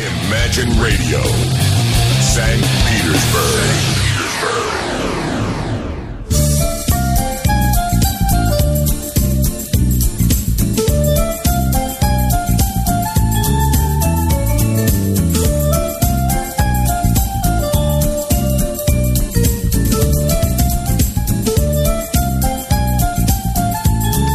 Imagine 0.00 0.70
Radio, 0.80 1.20
St. 2.22 2.62
Petersburg. 2.86 4.89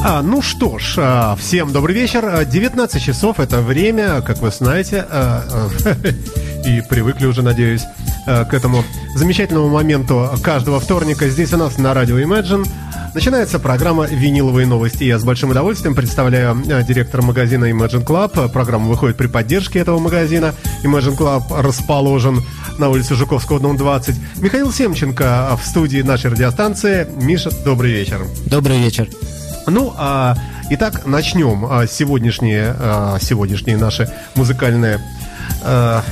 А, 0.08 0.22
ну 0.22 0.44
что 0.44 0.78
ж, 0.78 0.98
а, 1.00 1.36
всем 1.36 1.74
добрый 1.74 1.96
вечер. 1.96 2.46
19 2.46 3.02
часов 3.02 3.40
это 3.40 3.62
время, 3.62 4.22
как 4.22 4.38
вы 4.38 4.52
знаете, 4.52 5.04
а, 5.10 5.44
а, 5.84 6.68
и 6.68 6.84
привыкли 6.88 7.26
уже, 7.26 7.42
надеюсь, 7.42 7.82
к 8.28 8.54
этому 8.54 8.84
замечательному 9.16 9.68
моменту 9.68 10.30
каждого 10.44 10.80
вторника 10.80 11.28
здесь 11.30 11.54
у 11.54 11.58
нас 11.58 11.80
на 11.80 11.96
радио 11.96 12.20
Imagine. 12.20 12.68
Начинается 13.16 13.58
программа 13.58 14.06
«Виниловые 14.06 14.68
новости». 14.68 15.06
Я 15.06 15.18
с 15.18 15.24
большим 15.24 15.50
удовольствием 15.50 15.96
представляю 15.96 16.56
директора 16.88 17.24
магазина 17.24 17.66
Imagine 17.66 18.06
Club. 18.06 18.50
Программа 18.50 18.88
выходит 18.88 19.18
при 19.18 19.26
поддержке 19.26 19.80
этого 19.80 19.98
магазина. 19.98 20.54
Imagine 20.84 21.18
Club 21.18 21.62
расположен 21.62 22.44
на 22.78 22.90
улице 22.90 23.16
Жуковского, 23.16 23.60
дом 23.60 23.76
20. 23.76 24.16
Михаил 24.38 24.72
Семченко 24.72 25.58
в 25.60 25.66
студии 25.66 26.04
нашей 26.04 26.30
радиостанции. 26.30 27.08
Миша, 27.18 27.50
добрый 27.64 27.92
вечер. 27.92 28.24
Добрый 28.46 28.78
вечер. 28.78 29.08
Ну, 29.68 29.94
а, 29.98 30.36
итак, 30.70 31.06
начнем 31.06 31.66
а, 31.66 31.88
сегодняшние, 31.88 32.76
а, 32.78 33.18
сегодняшние 33.20 33.78
наши 33.78 34.12
музыкальные 34.36 35.00
а, 35.64 36.04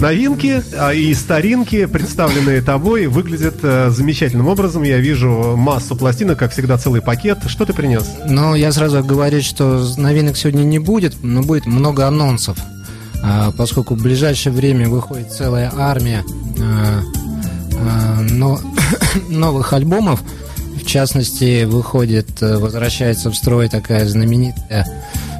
новинки 0.00 0.62
а, 0.76 0.92
и 0.92 1.14
старинки, 1.14 1.86
представленные 1.86 2.60
тобой, 2.60 3.06
выглядят 3.06 3.56
а, 3.62 3.90
замечательным 3.90 4.48
образом. 4.48 4.82
Я 4.82 4.98
вижу 4.98 5.54
массу 5.56 5.96
пластинок, 5.96 6.38
как 6.38 6.52
всегда, 6.52 6.76
целый 6.76 7.02
пакет. 7.02 7.38
Что 7.46 7.64
ты 7.64 7.72
принес? 7.72 8.04
Ну, 8.26 8.54
я 8.54 8.72
сразу 8.72 9.02
говорю, 9.04 9.40
что 9.42 9.86
новинок 9.96 10.36
сегодня 10.36 10.62
не 10.64 10.78
будет, 10.78 11.22
но 11.22 11.42
будет 11.42 11.66
много 11.66 12.06
анонсов. 12.06 12.58
А, 13.22 13.52
поскольку 13.52 13.94
в 13.94 14.02
ближайшее 14.02 14.52
время 14.52 14.88
выходит 14.88 15.32
целая 15.32 15.72
армия 15.76 16.24
а, 16.60 17.02
а, 17.78 18.20
но, 18.22 18.60
новых 19.28 19.72
альбомов, 19.72 20.22
в 20.86 20.88
частности, 20.88 21.64
выходит, 21.64 22.40
э, 22.40 22.58
возвращается 22.58 23.32
в 23.32 23.34
строй 23.34 23.68
такая 23.68 24.06
знаменитая 24.06 24.86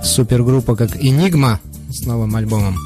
супергруппа, 0.02 0.75
как 0.75 0.97
Enigma 0.97 1.58
с 1.89 2.05
новым 2.05 2.34
альбомом. 2.34 2.77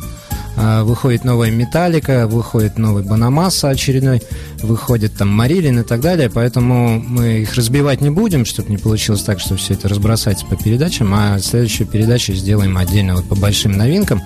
А, 0.58 0.84
выходит 0.84 1.24
новая 1.24 1.50
Металлика, 1.50 2.26
выходит 2.28 2.76
новый 2.76 3.02
Банамаса 3.02 3.70
очередной, 3.70 4.20
выходит 4.62 5.14
там 5.14 5.28
Марилин 5.30 5.80
и 5.80 5.84
так 5.84 6.02
далее, 6.02 6.28
поэтому 6.28 7.00
мы 7.00 7.40
их 7.40 7.54
разбивать 7.54 8.02
не 8.02 8.10
будем, 8.10 8.44
чтобы 8.44 8.68
не 8.68 8.76
получилось 8.76 9.22
так, 9.22 9.40
что 9.40 9.56
все 9.56 9.72
это 9.72 9.88
разбросается 9.88 10.44
по 10.44 10.56
передачам, 10.56 11.14
а 11.14 11.38
следующую 11.38 11.86
передачу 11.86 12.34
сделаем 12.34 12.76
отдельно 12.76 13.14
вот 13.14 13.26
по 13.26 13.36
большим 13.36 13.72
новинкам. 13.72 14.20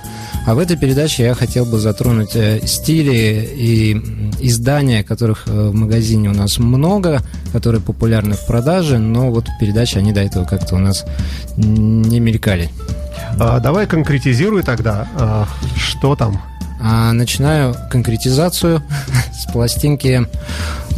А 0.46 0.54
в 0.54 0.58
этой 0.58 0.76
передаче 0.76 1.24
я 1.24 1.34
хотел 1.34 1.64
бы 1.64 1.78
затронуть 1.78 2.36
э, 2.36 2.60
стили 2.66 3.48
и 3.56 3.92
издания, 4.40 5.02
которых 5.02 5.44
э, 5.46 5.50
в 5.50 5.74
магазине 5.74 6.28
у 6.28 6.34
нас 6.34 6.58
много, 6.58 7.22
которые 7.52 7.80
популярны 7.80 8.34
в 8.34 8.46
продаже, 8.46 8.98
но 8.98 9.30
вот 9.30 9.48
в 9.48 9.58
передаче 9.58 10.00
они 10.00 10.12
до 10.12 10.20
этого 10.20 10.44
как-то 10.44 10.74
у 10.74 10.78
нас 10.78 11.06
не 11.56 12.20
мелькали. 12.20 12.68
А, 13.38 13.58
давай 13.58 13.86
конкретизируй 13.86 14.62
тогда, 14.62 15.08
а, 15.16 15.48
что 15.76 16.14
там? 16.14 16.40
А, 16.80 17.12
начинаю 17.12 17.74
конкретизацию 17.90 18.82
с 19.32 19.50
пластинки 19.50 20.26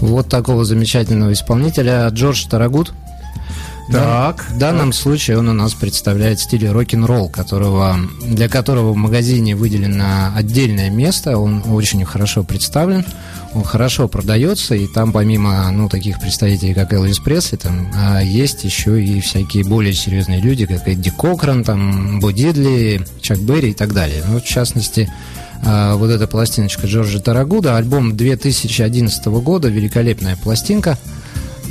вот 0.01 0.29
такого 0.29 0.65
замечательного 0.65 1.33
исполнителя 1.33 2.09
Джордж 2.09 2.47
Тарагут. 2.49 2.93
Так. 3.91 4.47
В 4.51 4.59
данном 4.59 4.93
случае 4.93 5.39
он 5.39 5.49
у 5.49 5.53
нас 5.53 5.75
представляет 5.75 6.41
стиль 6.41 6.69
рок-н-ролл, 6.69 7.29
которого, 7.29 7.97
для 8.23 8.49
которого 8.49 8.93
в 8.93 8.97
магазине 8.97 9.55
выделено 9.55 10.33
отдельное 10.35 10.91
место. 10.91 11.39
Он 11.39 11.63
очень 11.69 12.05
хорошо 12.05 12.43
представлен, 12.43 13.05
он 13.55 13.63
хорошо 13.63 14.09
продается, 14.09 14.75
и 14.75 14.87
там 14.87 15.13
помимо 15.13 15.71
ну, 15.71 15.89
таких 15.89 16.21
представителей, 16.21 16.75
как 16.75 16.93
Элвис 16.93 17.21
Пресли, 17.21 17.57
там 17.57 17.89
а, 17.95 18.21
есть 18.21 18.65
еще 18.65 19.03
и 19.03 19.21
всякие 19.21 19.65
более 19.65 19.93
серьезные 19.93 20.41
люди, 20.41 20.67
как 20.67 20.89
Эдди 20.89 21.11
Кокран, 21.11 21.63
там, 21.63 22.21
Бо 22.21 22.33
Дидли, 22.33 23.07
Чак 23.21 23.39
Берри 23.39 23.71
и 23.71 23.75
так 23.75 23.93
далее. 23.93 24.23
Ну, 24.29 24.41
в 24.41 24.45
частности, 24.45 25.11
а, 25.65 25.95
вот 25.97 26.11
эта 26.11 26.27
пластиночка 26.27 26.87
Джорджа 26.87 27.21
Тарагуда, 27.21 27.77
альбом 27.77 28.17
2011 28.17 29.27
года, 29.27 29.69
великолепная 29.69 30.37
пластинка. 30.37 30.99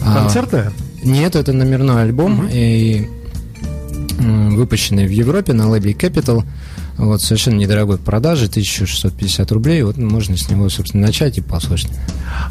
А, 0.02 0.22
Концертная? 0.22 0.72
Нет, 1.06 1.36
это 1.36 1.54
номерной 1.54 2.04
альбом, 2.04 2.40
угу. 2.40 2.48
и 2.52 3.08
выпущенный 4.18 5.08
в 5.08 5.12
Европе 5.12 5.54
на 5.54 5.70
лейбле 5.70 5.94
Capital. 5.94 6.44
Вот, 6.98 7.22
совершенно 7.22 7.56
недорогой 7.56 7.98
продажи, 7.98 8.46
1650 8.46 9.52
рублей. 9.52 9.84
Вот 9.84 9.98
можно 9.98 10.38
с 10.38 10.50
него, 10.50 10.70
собственно, 10.70 11.08
начать 11.08 11.38
и 11.38 11.42
послушать. 11.42 11.92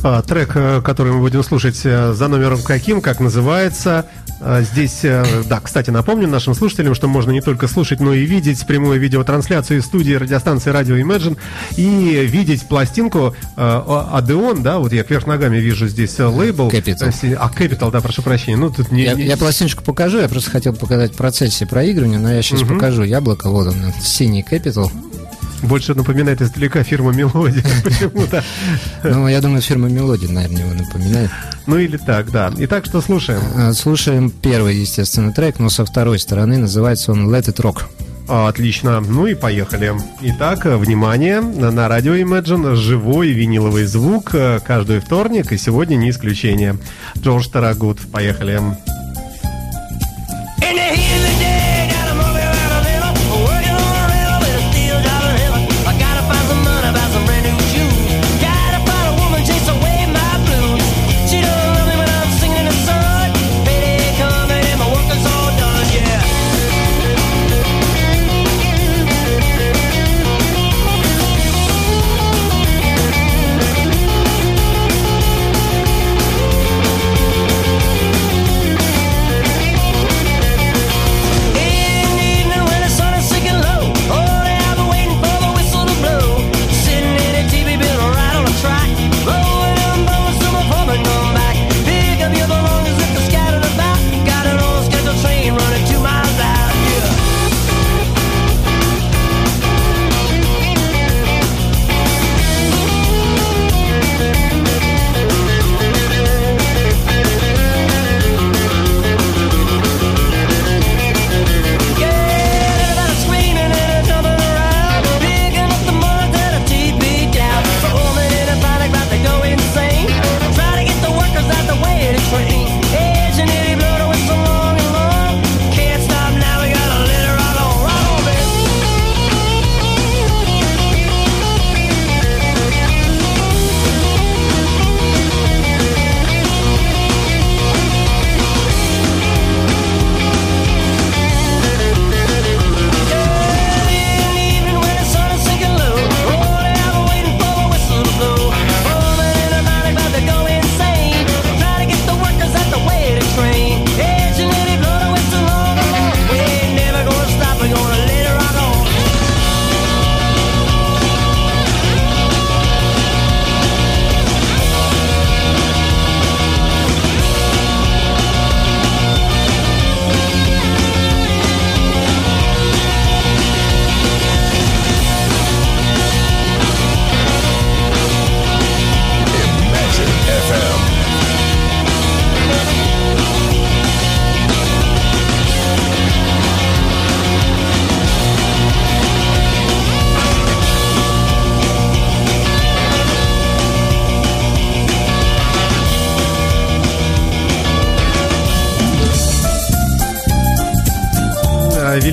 А, 0.03 0.21
трек, 0.21 0.51
э, 0.55 0.83
который 0.83 1.13
мы 1.13 1.21
будем 1.21 1.43
слушать, 1.43 1.81
э, 1.85 2.13
за 2.13 2.29
номером 2.29 2.61
каким, 2.63 3.01
как 3.01 3.21
называется, 3.21 4.05
здесь, 4.61 5.01
э, 5.05 5.25
да, 5.47 5.61
кстати, 5.61 5.91
напомню 5.91 6.29
нашим 6.29 6.55
слушателям, 6.55 6.95
что 6.95 7.09
можно 7.09 7.31
не 7.31 7.41
только 7.41 7.69
слушать, 7.69 8.01
но 8.01 8.13
и 8.13 8.25
видеть 8.25 8.67
прямую 8.67 9.01
видеотрансляцию 9.01 9.79
из 9.79 9.87
студии 9.87 10.15
радиостанции 10.15 10.73
Radio 10.73 11.01
Imagine 11.01 11.37
и 11.77 12.27
видеть 12.27 12.69
пластинку 12.69 13.35
Адеон, 13.57 14.63
да, 14.63 14.79
вот 14.79 14.93
я 14.93 15.05
кверх 15.05 15.27
ногами 15.27 15.59
вижу 15.59 15.89
здесь 15.89 16.19
лейбл. 16.19 16.69
Capital. 16.69 17.37
А, 17.39 17.51
Capital, 17.51 17.91
да, 17.91 18.01
прошу 18.01 18.23
прощения. 18.23 18.57
Ну, 18.57 18.71
тут 18.71 18.91
не, 18.91 19.05
я, 19.05 19.15
не... 19.15 19.25
я 19.25 19.37
пластиночку 19.37 19.83
покажу, 19.83 20.19
я 20.19 20.29
просто 20.29 20.51
хотел 20.51 20.75
показать 20.75 21.13
в 21.13 21.17
процессе 21.17 21.67
проигрывания, 21.67 22.19
но 22.19 22.33
я 22.33 22.43
сейчас 22.43 22.63
угу. 22.63 22.75
покажу. 22.75 23.03
Яблоко, 23.03 23.51
вот 23.51 23.69
он, 23.69 23.77
синий 24.03 24.45
Capital. 24.49 24.91
Больше 25.65 25.95
напоминает 25.95 26.43
издалека 26.43 26.83
фирма 26.83 27.13
Мелодия 27.13 27.65
почему-то. 27.85 28.45
Ну, 29.03 29.29
я 29.29 29.41
думаю, 29.41 29.63
фирма 29.63 29.89
Мелодия, 29.89 30.29
наверное, 30.29 30.63
его 30.63 30.75
напоминает. 30.75 31.31
Ну 31.67 31.79
или 31.79 31.97
так, 31.97 32.31
да. 32.31 32.53
Итак, 32.59 32.85
что 32.85 33.01
слушаем? 33.01 33.41
А, 33.57 33.73
слушаем 33.73 34.31
первый, 34.31 34.77
естественно, 34.77 35.33
трек, 35.33 35.59
но 35.59 35.71
со 35.71 35.85
второй 35.85 36.19
стороны 36.19 36.59
называется 36.59 37.13
он 37.13 37.35
Let 37.35 37.47
It 37.47 37.61
Rock. 37.63 37.85
Отлично. 38.29 39.01
Ну 39.01 39.27
и 39.27 39.35
поехали. 39.35 39.93
Итак, 40.23 40.65
внимание, 40.65 41.41
на 41.41 41.89
радио 41.89 42.15
Imagine 42.15 42.75
живой 42.75 43.33
виниловый 43.33 43.85
звук 43.85 44.35
э, 44.35 44.61
каждый 44.65 45.01
вторник, 45.01 45.53
и 45.53 45.59
сегодня 45.59 45.97
не 45.97 46.11
исключение. 46.11 46.79
Джордж 47.19 47.49
Тарагут. 47.49 48.01
Поехали. 48.11 48.57
Поехали. 48.57 49.04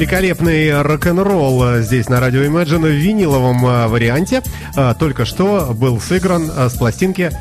Великолепный 0.01 0.81
рок-н-ролл 0.81 1.77
здесь 1.81 2.09
на 2.09 2.19
радио 2.19 2.41
Imagine 2.41 2.87
в 2.87 2.95
виниловом 2.95 3.63
э, 3.67 3.85
варианте. 3.85 4.41
Э, 4.75 4.95
только 4.97 5.25
что 5.25 5.75
был 5.75 6.01
сыгран 6.01 6.49
с 6.49 6.73
пластинки 6.73 7.31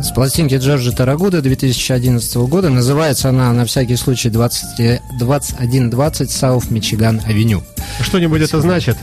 с 0.00 0.10
пластинки 0.12 0.54
Джорджа 0.54 0.92
Тарагуда 0.92 1.42
2011 1.42 2.36
года. 2.36 2.70
Называется 2.70 3.28
она, 3.28 3.52
на 3.52 3.64
всякий 3.64 3.96
случай, 3.96 4.28
20, 4.28 5.00
2120 5.18 6.30
South 6.30 6.68
Michigan 6.70 7.24
Avenue. 7.26 7.62
Что-нибудь 8.00 8.42
это 8.42 8.60
значит? 8.60 8.96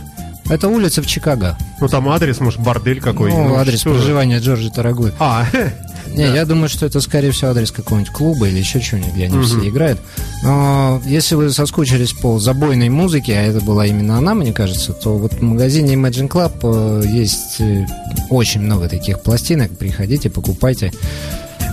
Это 0.49 0.69
улица 0.69 1.01
в 1.01 1.07
Чикаго. 1.07 1.57
Ну, 1.81 1.87
там 1.87 2.07
адрес, 2.09 2.39
может, 2.39 2.61
бордель 2.61 3.01
какой 3.01 3.31
Ну, 3.31 3.55
адрес 3.55 3.83
проживания 3.83 4.39
Джорджа 4.39 4.69
Тарагуды. 4.69 5.13
А, 5.19 5.45
Не, 6.15 6.27
да. 6.27 6.35
я 6.35 6.45
думаю, 6.45 6.69
что 6.69 6.85
это, 6.85 7.01
скорее 7.01 7.31
всего, 7.31 7.51
адрес 7.51 7.71
какого-нибудь 7.71 8.13
клуба 8.13 8.47
или 8.47 8.57
еще 8.57 8.79
чего-нибудь, 8.79 9.13
где 9.13 9.25
они 9.25 9.37
угу. 9.37 9.45
все 9.45 9.67
играют. 9.67 9.99
Но 10.43 11.01
если 11.05 11.35
вы 11.35 11.51
соскучились 11.51 12.13
по 12.13 12.39
забойной 12.39 12.89
музыке, 12.89 13.33
а 13.33 13.41
это 13.41 13.59
была 13.59 13.85
именно 13.85 14.17
она, 14.17 14.33
мне 14.33 14.53
кажется, 14.53 14.93
то 14.93 15.17
вот 15.17 15.33
в 15.33 15.41
магазине 15.41 15.95
Imagine 15.95 16.29
Club 16.29 17.03
э, 17.03 17.07
есть 17.07 17.59
э, 17.59 17.85
очень 18.29 18.61
много 18.61 18.87
таких 18.87 19.21
пластинок. 19.21 19.77
Приходите, 19.77 20.29
покупайте. 20.29 20.91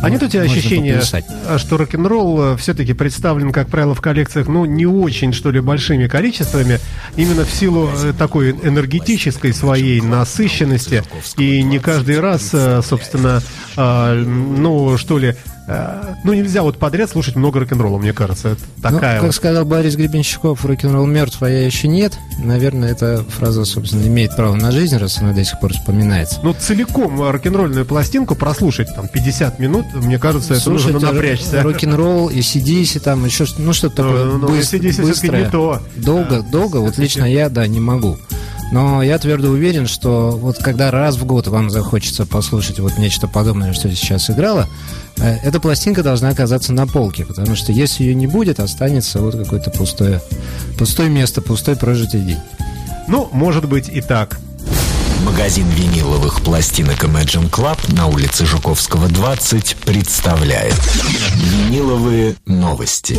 А 0.05 0.11
нет 0.11 0.23
у 0.23 0.29
тебя 0.29 0.43
ощущения, 0.43 1.01
что 1.59 1.77
рок-н-ролл 1.77 2.55
э, 2.55 2.57
все-таки 2.57 2.93
представлен, 2.93 3.53
как 3.53 3.69
правило, 3.69 3.95
в 3.95 4.01
коллекциях, 4.01 4.49
ну, 4.49 4.65
не 4.65 4.87
очень, 4.87 5.33
что 5.33 5.51
ли, 5.51 5.61
большими 5.61 6.07
количествами, 6.07 6.79
именно 7.17 7.45
в 7.45 7.51
силу 7.51 7.89
такой 8.19 8.51
энергетической 8.51 9.53
своей 9.53 10.01
насыщенности, 10.01 11.03
и 11.37 11.63
не 11.63 11.79
каждый 11.79 12.21
раз, 12.21 12.55
собственно, 12.87 13.43
а, 13.77 14.15
ну, 14.15 14.97
что 14.99 15.19
ли, 15.19 15.35
а, 15.35 15.54
ну, 16.25 16.35
нельзя 16.35 16.63
вот 16.63 16.79
подряд 16.79 17.11
слушать 17.11 17.37
много 17.37 17.61
рок-н-ролла, 17.61 17.99
мне 17.99 18.13
кажется. 18.13 18.51
Это 18.51 18.61
ну, 18.77 18.83
такая 18.83 19.15
ну, 19.15 19.21
как 19.21 19.23
вот. 19.23 19.35
сказал 19.35 19.65
Борис 19.65 19.97
Гребенщиков, 19.97 20.65
рок-н-ролл 20.65 21.07
мертв, 21.07 21.43
а 21.43 21.49
я 21.49 21.65
еще 21.65 21.89
нет. 21.89 22.19
Наверное, 22.39 22.91
эта 22.91 23.25
фраза, 23.25 23.65
собственно, 23.65 24.07
имеет 24.07 24.37
право 24.37 24.55
на 24.55 24.71
жизнь, 24.73 24.97
раз 24.97 25.19
она 25.19 25.33
до 25.33 25.45
сих 25.45 25.59
пор 25.61 25.73
вспоминается. 25.73 26.41
Ну, 26.43 26.55
целиком 26.55 27.21
рок-н-ролльную 27.23 27.87
пластинку 27.87 28.35
прослушать 28.35 28.95
там 28.95 29.09
50 29.09 29.59
минут, 29.59 29.87
мне 29.95 30.19
кажется, 30.19 30.55
это 30.55 30.71
нужно 30.71 30.99
напрячься. 30.99 31.63
рок-н-ролл 31.63 32.29
и 32.29 32.41
CDC, 32.41 33.01
там 33.01 33.25
еще, 33.25 33.47
ну, 33.59 33.73
что-то 33.73 33.97
такое 33.97 34.25
ну, 34.25 34.39
ну, 34.39 34.49
быстр, 34.49 34.79
быстрое. 34.79 35.45
не 35.45 35.51
то. 35.51 35.83
Долго, 35.97 36.43
да. 36.43 36.43
долго, 36.43 36.77
вот 36.79 36.99
лично 36.99 37.25
я, 37.25 37.49
да, 37.49 37.67
не 37.67 37.81
могу. 37.81 38.19
Но 38.75 39.05
я 39.05 39.19
твердо 39.19 39.51
уверен, 39.51 39.87
что 39.87 40.33
вот 40.33 40.59
когда 40.59 40.91
раз 40.91 41.15
в 41.15 41.25
год 41.25 41.47
вам 41.47 41.71
захочется 41.71 42.27
послушать 42.27 42.81
вот 42.81 42.99
нечто 42.99 43.29
подобное, 43.29 43.73
что 43.73 43.89
сейчас 43.89 44.29
играло, 44.31 44.69
э, 45.17 45.37
эта 45.45 45.61
пластинка 45.61 46.03
должна 46.03 46.31
оказаться 46.31 46.73
на 46.73 46.89
полке, 46.89 47.25
потому 47.25 47.55
что 47.55 47.71
если 47.71 48.03
ее 48.03 48.17
не 48.17 48.27
будет, 48.27 48.59
останется 48.59 49.21
вот 49.21 49.37
какое-то 49.37 49.71
пустое, 49.71 50.21
пустое 50.77 51.09
место, 51.09 51.41
пустой 51.41 51.77
прожитый 51.77 52.23
день. 52.23 52.41
Ну, 53.07 53.29
может 53.31 53.69
быть 53.69 53.89
и 53.89 54.01
так. 54.01 54.41
Магазин 55.25 55.69
виниловых 55.69 56.41
пластинок 56.41 57.05
Imagine 57.05 57.49
Club 57.49 57.79
на 57.95 58.09
улице 58.09 58.45
Жуковского, 58.45 59.07
20 59.07 59.77
представляет 59.85 60.75
Виниловые 61.37 62.35
новости. 62.45 63.17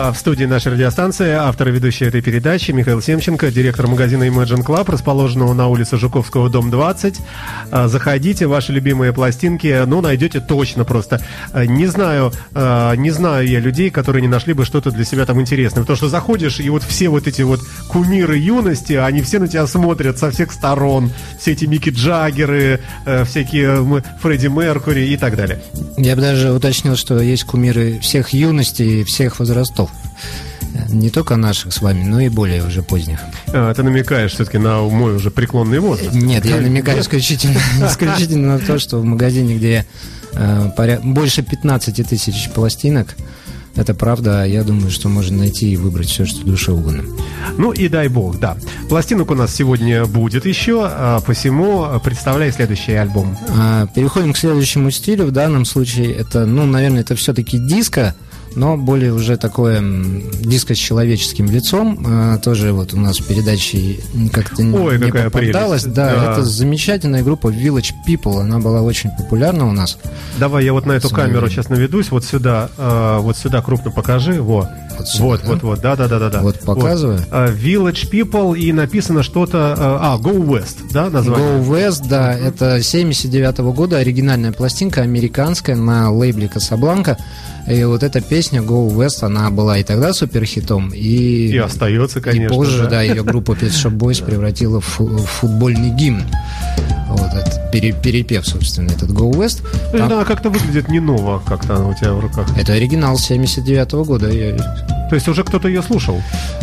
А 0.00 0.12
в 0.12 0.16
студии 0.16 0.44
нашей 0.44 0.74
радиостанции 0.74 1.32
автор 1.32 1.70
и 1.70 1.70
ведущий 1.72 2.04
этой 2.04 2.22
передачи 2.22 2.70
Михаил 2.70 3.02
Семченко, 3.02 3.50
директор 3.50 3.88
магазина 3.88 4.28
Imagine 4.28 4.64
Club, 4.64 4.88
расположенного 4.92 5.54
на 5.54 5.66
улице 5.66 5.96
Жуковского, 5.96 6.48
дом 6.48 6.70
20. 6.70 7.18
А, 7.72 7.88
заходите, 7.88 8.46
ваши 8.46 8.72
любимые 8.72 9.12
пластинки, 9.12 9.82
ну, 9.86 10.00
найдете 10.00 10.38
точно 10.38 10.84
просто. 10.84 11.20
А, 11.52 11.66
не 11.66 11.86
знаю, 11.86 12.30
не 12.54 13.10
знаю 13.10 13.48
я 13.48 13.58
людей, 13.58 13.90
которые 13.90 14.22
не 14.22 14.28
нашли 14.28 14.52
бы 14.52 14.64
что-то 14.64 14.92
для 14.92 15.04
себя 15.04 15.26
там 15.26 15.40
интересное. 15.40 15.80
Потому 15.80 15.96
что 15.96 16.08
заходишь, 16.08 16.60
и 16.60 16.70
вот 16.70 16.84
все 16.84 17.08
вот 17.08 17.26
эти 17.26 17.42
вот 17.42 17.58
кумиры 17.88 18.38
юности, 18.38 18.92
они 18.92 19.20
все 19.22 19.40
на 19.40 19.48
тебя 19.48 19.66
смотрят 19.66 20.16
со 20.16 20.30
всех 20.30 20.52
сторон. 20.52 21.10
Все 21.40 21.54
эти 21.54 21.64
Микки 21.64 21.90
Джаггеры, 21.90 22.78
э, 23.04 23.24
всякие 23.24 23.84
Фредди 24.22 24.46
Меркури 24.46 25.08
и 25.08 25.16
так 25.16 25.34
далее. 25.34 25.60
Я 25.96 26.14
бы 26.14 26.22
даже 26.22 26.52
уточнил, 26.52 26.94
что 26.94 27.18
есть 27.18 27.42
кумиры 27.42 27.98
всех 27.98 28.28
юностей 28.32 29.00
и 29.00 29.04
всех 29.04 29.40
возрастов. 29.40 29.87
Не 30.90 31.10
только 31.10 31.36
наших 31.36 31.72
с 31.72 31.82
вами, 31.82 32.04
но 32.04 32.20
и 32.20 32.28
более 32.28 32.64
уже 32.64 32.82
поздних. 32.82 33.20
А, 33.48 33.72
ты 33.74 33.82
намекаешь 33.82 34.32
все-таки 34.32 34.58
на 34.58 34.82
мой 34.82 35.16
уже 35.16 35.30
преклонный 35.30 35.80
возраст? 35.80 36.12
Нет, 36.12 36.44
я 36.44 36.56
намекаю 36.56 37.00
исключительно, 37.00 37.58
исключительно 37.86 38.54
на 38.54 38.58
то, 38.58 38.78
что 38.78 38.98
в 38.98 39.04
магазине, 39.04 39.56
где 39.56 39.86
э, 40.32 40.70
поряд... 40.76 41.04
больше 41.04 41.42
15 41.42 42.08
тысяч 42.08 42.50
пластинок, 42.50 43.16
это 43.78 43.94
правда, 43.94 44.44
я 44.44 44.64
думаю, 44.64 44.90
что 44.90 45.08
можно 45.08 45.38
найти 45.38 45.70
и 45.70 45.76
выбрать 45.76 46.08
все, 46.08 46.26
что 46.26 46.44
душе 46.44 46.72
угодно. 46.72 47.04
Ну 47.58 47.70
и 47.70 47.88
дай 47.88 48.08
бог, 48.08 48.40
да. 48.40 48.56
Пластинок 48.88 49.30
у 49.30 49.34
нас 49.34 49.54
сегодня 49.54 50.04
будет 50.04 50.46
еще, 50.46 50.82
а 50.84 51.20
посему 51.20 51.86
представляй 52.02 52.50
следующий 52.50 52.94
альбом. 52.94 53.38
А, 53.48 53.86
переходим 53.86 54.32
к 54.32 54.38
следующему 54.38 54.90
стилю. 54.90 55.26
В 55.26 55.30
данном 55.30 55.64
случае 55.64 56.12
это, 56.12 56.44
ну, 56.44 56.66
наверное, 56.66 57.02
это 57.02 57.14
все-таки 57.14 57.58
диско 57.58 58.16
но 58.58 58.76
более 58.76 59.12
уже 59.12 59.36
такое 59.36 59.80
диско 60.40 60.74
с 60.74 60.78
человеческим 60.78 61.46
лицом. 61.46 62.04
А, 62.04 62.38
тоже 62.38 62.72
вот 62.72 62.92
у 62.92 62.96
нас 62.98 63.18
в 63.20 63.26
передаче 63.26 64.00
как-то 64.32 64.62
Ой, 64.62 64.98
не 64.98 65.12
попадалась. 65.12 65.84
Да, 65.84 66.14
да, 66.14 66.32
это 66.32 66.44
замечательная 66.44 67.22
группа 67.22 67.48
Village 67.48 67.92
People. 68.06 68.40
Она 68.40 68.58
была 68.58 68.82
очень 68.82 69.10
популярна 69.10 69.68
у 69.68 69.72
нас. 69.72 69.98
Давай 70.38 70.64
я 70.64 70.72
вот 70.72 70.86
на 70.86 70.92
эту 70.92 71.08
камеру 71.08 71.40
время. 71.40 71.50
сейчас 71.50 71.68
наведусь. 71.68 72.10
Вот 72.10 72.24
сюда, 72.24 72.68
э, 72.76 73.18
вот 73.20 73.36
сюда 73.36 73.62
крупно 73.62 73.92
покажи. 73.92 74.42
Во. 74.42 74.68
Вот, 74.98 75.08
сюда, 75.08 75.24
вот, 75.24 75.40
да? 75.40 75.48
вот, 75.48 75.62
вот, 75.62 75.80
да, 75.80 75.96
да, 75.96 76.08
да, 76.08 76.30
да. 76.30 76.40
Вот 76.40 76.58
показываю. 76.60 77.18
Вот. 77.18 77.28
Uh, 77.28 77.56
Village 77.56 78.10
People 78.10 78.58
и 78.58 78.72
написано 78.72 79.22
что-то, 79.22 79.76
uh, 79.78 79.98
а, 80.00 80.18
Go 80.18 80.44
West, 80.44 80.78
да, 80.92 81.08
название? 81.08 81.60
Go 81.60 81.68
West, 81.68 82.08
да, 82.08 82.36
uh-huh. 82.36 82.48
это 82.48 82.82
79 82.82 83.58
-го 83.60 83.72
года, 83.72 83.98
оригинальная 83.98 84.50
пластинка, 84.50 85.02
американская, 85.02 85.76
на 85.76 86.10
лейбле 86.10 86.48
Касабланка. 86.48 87.16
И 87.70 87.84
вот 87.84 88.02
эта 88.02 88.20
песня 88.20 88.60
Go 88.60 88.88
West, 88.88 89.22
она 89.22 89.50
была 89.50 89.78
и 89.78 89.82
тогда 89.82 90.12
суперхитом, 90.12 90.90
и... 90.90 91.48
И 91.48 91.58
остается, 91.58 92.20
конечно. 92.20 92.54
И 92.54 92.56
позже, 92.56 92.84
да, 92.84 92.90
да 92.90 93.02
ее 93.02 93.22
группа 93.22 93.52
Pet 93.52 93.70
Shop 93.70 93.96
Boys 93.96 94.24
превратила 94.24 94.80
в, 94.80 94.86
футбольный 94.86 95.90
гимн. 95.90 96.22
Вот 97.08 97.30
этот 97.32 97.70
перепев, 97.70 98.46
собственно, 98.46 98.90
этот 98.90 99.10
Go 99.10 99.30
West. 99.30 99.62
Там... 99.92 100.08
Да, 100.08 100.24
как-то 100.24 100.50
выглядит 100.50 100.88
не 100.88 101.00
ново, 101.00 101.42
как-то 101.46 101.76
она 101.76 101.88
у 101.88 101.94
тебя 101.94 102.12
в 102.12 102.20
руках. 102.20 102.46
Это 102.56 102.72
оригинал 102.72 103.18
79 103.18 103.92
-го 103.92 104.04
года. 104.04 104.28
Я... 104.30 104.56
То 105.08 105.14
есть 105.14 105.28
уже 105.28 105.42
кто-то 105.42 105.68
ее 105.68 105.82
слушал? 105.82 106.22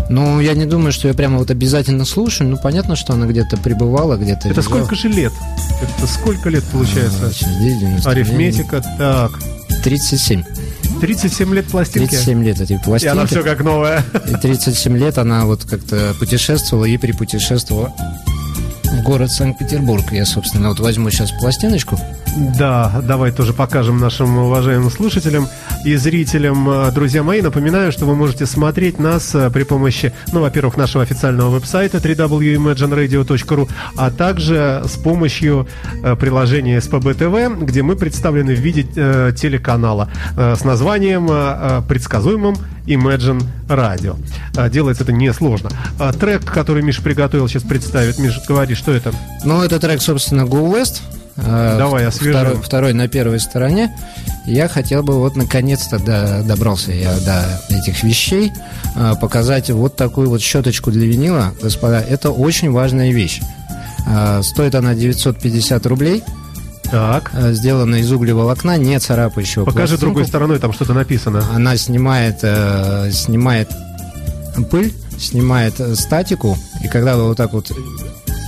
Ну, 0.09 0.39
я 0.39 0.53
не 0.53 0.65
думаю, 0.65 0.91
что 0.91 1.07
я 1.07 1.13
прямо 1.13 1.37
вот 1.37 1.51
обязательно 1.51 2.05
слушаю. 2.05 2.49
Ну, 2.49 2.57
понятно, 2.57 2.95
что 2.95 3.13
она 3.13 3.25
где-то 3.25 3.57
пребывала, 3.57 4.17
где-то... 4.17 4.49
Это 4.49 4.61
лежала. 4.61 4.63
сколько 4.63 4.95
же 4.95 5.09
лет? 5.09 5.33
Это 5.81 6.07
сколько 6.07 6.49
лет 6.49 6.63
получается? 6.71 7.31
А, 8.05 8.09
Арифметика, 8.09 8.83
так. 8.97 9.31
37. 9.83 10.43
37 11.05 11.53
лет 11.53 11.67
пластинки? 11.67 12.09
37 12.09 12.43
лет 12.43 12.61
эти 12.61 12.81
пластинки. 12.83 13.05
И 13.05 13.07
она 13.07 13.27
все 13.27 13.43
как 13.43 13.59
новая. 13.61 14.03
И 14.27 14.33
37 14.33 14.97
лет 14.97 15.19
она 15.19 15.45
вот 15.45 15.63
как-то 15.63 16.15
путешествовала 16.17 16.85
и 16.85 16.97
припутешествовала 16.97 17.93
в 18.83 19.03
город 19.03 19.31
Санкт-Петербург. 19.31 20.11
Я, 20.11 20.25
собственно, 20.25 20.69
вот 20.69 20.79
возьму 20.79 21.11
сейчас 21.11 21.31
пластиночку. 21.31 21.99
Да, 22.57 23.01
давай 23.03 23.31
тоже 23.31 23.53
покажем 23.53 23.99
нашим 23.99 24.35
уважаемым 24.37 24.89
слушателям 24.89 25.47
и 25.85 25.95
зрителям. 25.95 26.67
Э, 26.67 26.91
друзья 26.91 27.21
мои, 27.21 27.41
напоминаю, 27.41 27.91
что 27.91 28.05
вы 28.05 28.15
можете 28.15 28.47
смотреть 28.47 28.97
нас 28.97 29.35
э, 29.35 29.51
при 29.51 29.63
помощи, 29.63 30.11
ну, 30.33 30.41
во-первых, 30.41 30.77
нашего 30.77 31.03
официального 31.03 31.51
веб-сайта 31.51 31.99
www.imagineradio.ru, 31.99 33.69
а 33.95 34.09
также 34.09 34.81
с 34.85 34.97
помощью 34.97 35.67
э, 36.03 36.15
приложения 36.15 36.79
SPB 36.79 37.15
TV, 37.15 37.63
где 37.63 37.83
мы 37.83 37.95
представлены 37.95 38.55
в 38.55 38.59
виде 38.59 38.83
телеканала 38.83 40.09
с 40.35 40.63
названием 40.63 41.27
предсказуемым 41.87 42.55
Imagine 42.87 43.43
Radio. 43.67 44.17
Делается 44.69 45.03
это 45.03 45.13
несложно. 45.13 45.69
Трек, 46.19 46.45
который 46.45 46.81
Миша 46.81 47.01
приготовил, 47.01 47.47
сейчас 47.47 47.63
представит. 47.63 48.17
Миша, 48.17 48.41
говори, 48.47 48.73
что 48.73 48.91
это? 48.91 49.13
Ну, 49.43 49.61
это 49.61 49.79
трек, 49.79 50.01
собственно, 50.01 50.41
Go 50.41 50.73
West. 50.73 51.01
Э, 51.37 51.75
Давай, 51.77 52.05
освежим. 52.05 52.33
Второй, 52.33 52.61
второй 52.61 52.93
на 52.93 53.07
первой 53.07 53.39
стороне. 53.39 53.95
Я 54.45 54.67
хотел 54.67 55.03
бы 55.03 55.13
вот 55.15 55.35
наконец-то 55.35 55.99
до, 55.99 56.43
добрался 56.43 56.91
я 56.91 57.13
до 57.19 57.61
этих 57.69 58.03
вещей, 58.03 58.53
э, 58.95 59.13
показать 59.19 59.69
вот 59.69 59.95
такую 59.95 60.29
вот 60.29 60.41
щеточку 60.41 60.91
для 60.91 61.05
винила. 61.07 61.53
Господа, 61.61 61.99
это 61.99 62.31
очень 62.31 62.71
важная 62.71 63.11
вещь. 63.11 63.41
Э, 64.07 64.41
стоит 64.43 64.75
она 64.75 64.93
950 64.93 65.85
рублей. 65.85 66.23
Так. 66.91 67.31
Сделана 67.51 67.95
из 67.95 68.11
углеволокна, 68.11 68.77
не 68.77 68.99
царапающего 68.99 69.65
Покажи 69.65 69.93
пластинку. 69.93 70.01
другой 70.01 70.27
стороной, 70.27 70.59
там 70.59 70.71
что-то 70.71 70.93
написано. 70.93 71.43
Она 71.51 71.75
снимает, 71.77 72.41
снимает 73.11 73.69
пыль, 74.69 74.93
снимает 75.19 75.73
статику, 75.97 76.55
и 76.83 76.87
когда 76.87 77.17
вы 77.17 77.29
вот 77.29 77.37
так 77.37 77.53
вот 77.53 77.71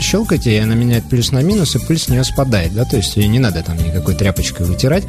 щелкаете, 0.01 0.55
и 0.55 0.57
она 0.59 0.75
меняет 0.75 1.03
плюс 1.09 1.31
на 1.31 1.41
минус, 1.41 1.75
и 1.75 1.79
пыль 1.79 1.97
с 1.99 2.07
нее 2.07 2.23
спадает, 2.23 2.73
да, 2.73 2.85
то 2.85 2.97
есть 2.97 3.15
ее 3.17 3.27
не 3.27 3.39
надо 3.39 3.63
там 3.63 3.77
никакой 3.77 4.15
тряпочкой 4.15 4.65
вытирать. 4.65 5.03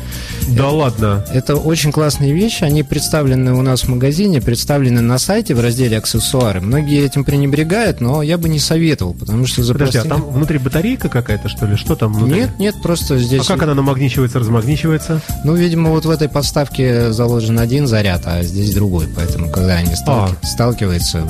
Да 0.49 0.69
ладно. 0.69 1.25
Это 1.33 1.57
очень 1.57 1.93
классные 1.93 2.33
вещи, 2.33 2.65
они 2.65 2.83
представлены 2.83 3.53
у 3.55 3.63
нас 3.63 3.83
в 3.83 3.89
магазине, 3.89 4.41
представлены 4.41 5.01
на 5.01 5.19
сайте 5.19 5.55
в 5.55 5.61
разделе 5.61 5.99
аксессуары. 5.99 6.61
Многие 6.61 7.05
этим 7.05 7.25
пренебрегают, 7.25 8.01
но 8.01 8.23
я 8.23 8.39
бы 8.39 8.49
не 8.49 8.59
советовал, 8.59 9.15
потому 9.15 9.47
что 9.47 9.63
за 9.63 9.73
Подожди, 9.75 9.99
а 9.99 10.03
пластин- 10.03 10.09
там 10.09 10.23
внутри 10.31 10.59
батарейка 10.59 11.09
какая-то, 11.09 11.49
что 11.49 11.67
ли? 11.67 11.77
Что 11.77 11.95
там 11.97 12.13
внутри? 12.15 12.41
Нет, 12.41 12.59
нет, 12.59 12.75
просто 12.83 13.19
здесь... 13.19 13.43
А 13.43 13.53
как 13.53 13.63
она 13.63 13.75
намагничивается, 13.75 14.39
размагничивается? 14.39 15.21
Ну, 15.45 15.55
видимо, 15.55 15.91
вот 15.91 16.05
в 16.05 16.11
этой 16.11 16.29
подставке 16.29 17.13
заложен 17.13 17.59
один 17.59 17.87
заряд, 17.87 18.23
а 18.25 18.43
здесь 18.43 18.75
другой. 18.75 19.07
Поэтому, 19.15 19.51
когда 19.51 19.75
они 19.75 19.95
сталки- 19.95 20.37
сталкиваются, 20.45 21.23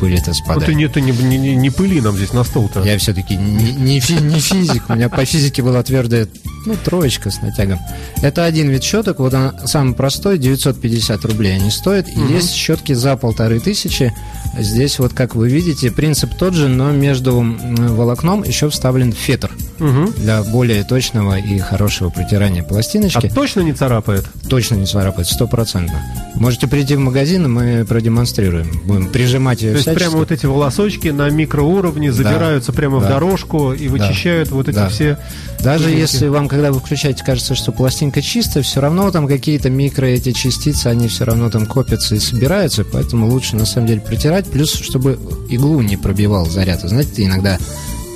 пыль 0.00 0.14
это 0.16 0.28
Ну 0.30 0.34
спадает. 0.34 0.66
ты 0.66 0.74
не, 0.74 0.88
ты 0.88 1.00
не, 1.00 1.12
не, 1.12 1.38
не- 1.38 1.54
не 1.56 1.70
пыли 1.70 2.00
нам 2.00 2.16
здесь 2.16 2.32
на 2.32 2.42
стол-то. 2.44 2.82
Я 2.82 2.98
все-таки 2.98 3.36
не, 3.36 3.72
не 3.72 4.00
фи- 4.00 4.14
не 4.20 4.40
физик. 4.40 4.84
У 4.88 4.94
меня 4.94 5.08
по 5.08 5.24
физике 5.24 5.62
была 5.62 5.82
твердая, 5.82 6.26
ну, 6.66 6.74
троечка 6.84 7.30
с 7.30 7.40
натягом. 7.42 7.78
Это 8.22 8.44
один 8.44 8.68
вид 8.70 8.82
щеток. 8.82 9.18
Вот 9.18 9.34
он 9.34 9.52
самый 9.66 9.94
простой, 9.94 10.38
950 10.38 11.24
рублей 11.24 11.56
они 11.56 11.70
стоят. 11.70 12.08
И 12.08 12.20
есть 12.32 12.52
щетки 12.52 12.92
за 12.92 13.16
полторы 13.16 13.60
тысячи. 13.60 14.12
Здесь 14.58 14.98
вот, 14.98 15.12
как 15.14 15.34
вы 15.34 15.48
видите, 15.48 15.90
принцип 15.90 16.34
тот 16.38 16.54
же, 16.54 16.68
но 16.68 16.90
между 16.92 17.40
волокном 17.40 18.42
еще 18.42 18.68
вставлен 18.68 19.12
фетр 19.12 19.50
Мгм. 19.78 20.12
для 20.16 20.42
более 20.42 20.84
точного 20.84 21.38
и 21.38 21.58
хорошего 21.58 22.10
протирания 22.10 22.60
А 22.62 22.64
пластиночки. 22.64 23.30
точно 23.34 23.60
не 23.60 23.72
царапает? 23.72 24.26
Точно 24.48 24.74
не 24.74 24.84
царапает, 24.86 25.26
стопроцентно. 25.28 26.02
Можете 26.34 26.66
прийти 26.66 26.96
в 26.96 26.98
магазин, 26.98 27.44
и 27.46 27.48
мы 27.48 27.84
продемонстрируем. 27.86 28.68
Будем 28.84 29.08
прижимать 29.08 29.62
ее 29.62 29.70
То 29.70 29.76
есть 29.76 29.84
всячески. 29.84 30.04
прямо 30.04 30.18
вот 30.18 30.32
эти 30.32 30.44
волосочки 30.46 31.08
на 31.08 31.30
микроуровне 31.30 32.12
забираются 32.12 32.72
прямо 32.72 32.98
в 32.98 33.02
да. 33.04 33.10
дорожку 33.10 33.72
и 33.72 33.88
вычищают 33.88 34.50
вот 34.50 34.68
эти 34.68 34.76
Да. 34.76 34.88
все... 34.88 35.16
Даже 35.60 35.90
если 35.90 36.26
вам, 36.28 36.48
когда 36.50 36.72
вы 36.72 36.80
включаете, 36.80 37.22
кажется, 37.24 37.54
что 37.54 37.70
пластинка 37.70 38.20
чистая, 38.20 38.64
все 38.64 38.80
равно 38.80 39.12
там 39.12 39.28
какие-то 39.28 39.70
микро 39.70 40.06
эти 40.06 40.32
частицы, 40.32 40.88
они 40.88 41.06
все 41.06 41.24
равно 41.24 41.48
там 41.48 41.64
копятся 41.64 42.16
и 42.16 42.18
собираются, 42.18 42.84
поэтому 42.84 43.28
лучше 43.28 43.54
на 43.54 43.64
самом 43.64 43.86
деле 43.86 44.00
протирать, 44.00 44.46
плюс 44.50 44.74
чтобы 44.74 45.16
иглу 45.48 45.80
не 45.80 45.96
пробивал 45.96 46.46
заряд. 46.46 46.80
Знаете, 46.80 47.10
ты 47.14 47.24
иногда 47.26 47.56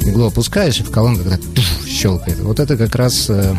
иглу 0.00 0.26
опускаешь, 0.26 0.80
и 0.80 0.82
в 0.82 0.90
колонку 0.90 1.22
когда 1.22 1.38
щелкает. 1.86 2.40
Вот 2.40 2.58
это 2.58 2.76
как 2.76 2.96
раз 2.96 3.30
э, 3.30 3.54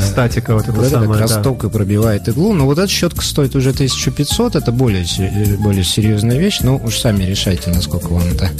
Статика 0.00 0.54
вот 0.54 0.64
это 0.64 0.72
вот 0.72 0.86
это 0.86 1.00
как 1.00 1.20
раз 1.20 1.36
да. 1.36 1.42
пробивает 1.52 2.28
иглу. 2.28 2.52
Но 2.52 2.66
вот 2.66 2.78
эта 2.78 2.88
щетка 2.88 3.22
стоит 3.22 3.54
уже 3.56 3.70
1500, 3.70 4.56
это 4.56 4.72
более, 4.72 5.04
се- 5.04 5.56
более 5.58 5.84
серьезная 5.84 6.38
вещь. 6.38 6.58
Ну, 6.62 6.80
уж 6.82 6.98
сами 6.98 7.24
решайте, 7.24 7.70
насколько 7.70 8.08
вам 8.08 8.22
это 8.32 8.50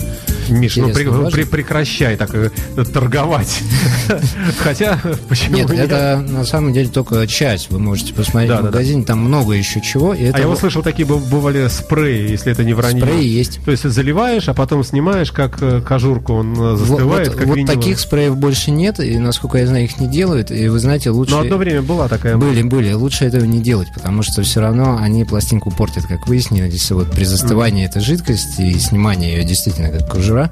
Миш, 0.49 0.77
ну 0.77 0.93
при- 0.93 1.05
важно. 1.07 1.31
при- 1.31 1.45
прекращай 1.45 2.17
так 2.17 2.35
э, 2.35 2.51
торговать. 2.93 3.61
Хотя, 4.59 4.99
почему 5.29 5.57
Нет, 5.57 5.71
нет? 5.71 5.81
это 5.91 6.25
на 6.27 6.45
самом 6.45 6.73
деле 6.73 6.89
только 6.89 7.27
часть. 7.27 7.71
Вы 7.71 7.79
можете 7.79 8.13
посмотреть 8.15 8.51
Да, 8.51 8.57
в 8.59 8.63
да, 8.65 8.71
да. 8.71 8.73
магазине, 8.73 9.05
там 9.05 9.21
много 9.21 9.53
еще 9.53 9.81
чего. 9.81 10.13
И 10.15 10.23
это 10.25 10.39
А 10.39 10.41
я 10.41 10.47
вот 10.47 10.53
вот 10.55 10.61
слышал, 10.61 10.83
такие 10.83 11.07
быв- 11.07 11.29
бывали 11.31 11.69
спреи, 11.69 12.31
если 12.31 12.53
это 12.53 12.65
не 12.65 12.75
вранье. 12.75 13.01
спреи 13.03 13.27
есть. 13.27 13.61
То 13.65 13.71
есть 13.71 13.89
заливаешь, 13.89 14.49
а 14.49 14.55
потом 14.55 14.83
снимаешь, 14.85 15.31
как 15.33 15.59
э, 15.63 15.81
кожурку, 15.81 16.35
он 16.35 16.55
э, 16.55 16.57
Вот, 16.75 16.79
застывает, 16.79 17.29
вот- 17.29 17.37
как 17.37 17.47
вот 17.47 17.57
виниловый. 17.57 17.83
таких 17.83 18.01
спреев 18.01 18.37
больше 18.37 18.71
нет, 18.71 18.99
и, 19.01 19.19
насколько 19.19 19.59
я 19.59 19.67
знаю, 19.67 19.85
их 19.85 19.99
не 20.01 20.09
делают. 20.09 20.51
И 20.51 20.69
вы 20.69 20.79
знаете, 20.81 20.90
лучше... 21.11 21.33
Но 21.33 21.41
одно 21.41 21.57
время 21.57 21.83
была 21.83 22.09
такая... 22.09 22.37
Были, 22.37 22.63
были. 22.63 22.93
Лучше 22.93 23.25
этого 23.25 23.45
не 23.45 23.61
делать, 23.61 23.89
потому 23.95 24.23
что 24.23 24.43
все 24.43 24.61
равно 24.61 24.99
они 25.01 25.25
пластинку 25.25 25.71
портят, 25.71 26.07
как 26.07 26.27
выяснилось. 26.27 26.91
Вот 26.91 27.11
при 27.11 27.25
застывании 27.25 27.87
этой 27.87 28.01
жидкости 28.01 28.63
и 28.63 28.79
снимании 28.79 29.37
ее 29.37 29.45
действительно 29.45 29.91
как 29.91 30.11
кожура, 30.11 30.51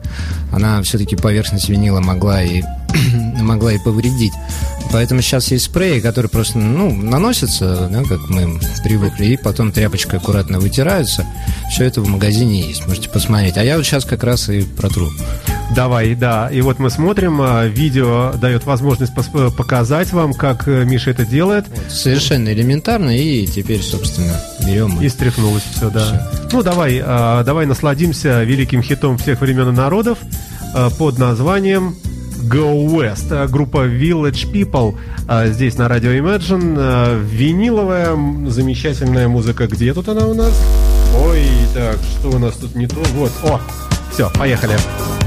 она 0.53 0.83
все-таки 0.83 1.17
поверхность 1.17 1.69
винила 1.69 2.01
могла 2.01 2.43
и 2.43 2.63
могла 3.41 3.73
и 3.73 3.79
повредить. 3.79 4.33
Поэтому 4.91 5.21
сейчас 5.21 5.51
есть 5.51 5.67
спреи, 5.67 6.01
которые 6.01 6.31
просто 6.31 6.59
ну, 6.59 6.95
наносятся, 6.95 7.89
да, 7.91 8.03
как 8.05 8.21
мы 8.31 8.59
привыкли, 8.83 9.27
и 9.27 9.37
потом 9.37 9.73
тряпочкой 9.73 10.19
аккуратно 10.19 10.61
вытираются. 10.61 11.27
Все 11.71 11.85
это 11.85 12.01
в 12.01 12.09
магазине 12.09 12.63
есть, 12.63 12.87
можете 12.87 13.11
посмотреть. 13.11 13.59
А 13.59 13.65
я 13.65 13.77
вот 13.77 13.85
сейчас 13.85 14.05
как 14.05 14.25
раз 14.25 14.49
и 14.49 14.63
протру. 14.63 15.11
Давай, 15.75 16.15
да. 16.15 16.49
И 16.51 16.61
вот 16.61 16.79
мы 16.79 16.91
смотрим, 16.91 17.41
а, 17.41 17.67
видео 17.67 18.33
дает 18.41 18.65
возможность 18.65 19.13
пос- 19.15 19.55
показать 19.55 20.13
вам, 20.13 20.33
как 20.33 20.67
э, 20.67 20.85
Миша 20.85 21.11
это 21.11 21.27
делает. 21.27 21.67
Совершенно 21.89 22.49
элементарно, 22.53 23.17
и 23.17 23.47
теперь, 23.47 23.83
собственно, 23.83 24.41
берем 24.67 25.01
И 25.01 25.09
стряхнулось 25.09 25.63
все, 25.75 25.91
да. 25.91 26.31
Ну, 26.53 26.63
давай, 26.63 27.01
а, 27.05 27.45
давай 27.45 27.67
насладимся 27.67 28.43
великим 28.45 28.83
хитом 28.83 29.19
всех 29.19 29.41
времен 29.41 29.69
и 29.69 29.73
народов 29.73 30.19
а, 30.75 30.91
под 30.91 31.19
названием 31.19 31.95
Go 32.51 32.87
West. 32.87 33.49
Группа 33.49 33.87
Village 33.87 34.51
People 34.51 34.97
здесь 35.53 35.77
на 35.77 35.89
радио 35.89 36.11
Imagine. 36.13 37.23
Виниловая 37.25 38.17
замечательная 38.49 39.29
музыка. 39.29 39.67
Где 39.67 39.93
тут 39.93 40.09
она 40.09 40.27
у 40.27 40.35
нас? 40.35 40.53
Ой, 41.27 41.43
так, 41.75 41.99
что 42.19 42.31
у 42.31 42.39
нас 42.39 42.55
тут 42.55 42.75
не 42.75 42.87
то? 42.87 43.03
Вот, 43.15 43.33
о, 43.45 43.61
все, 44.13 44.31
поехали. 44.39 44.75
Hey, 44.75 45.18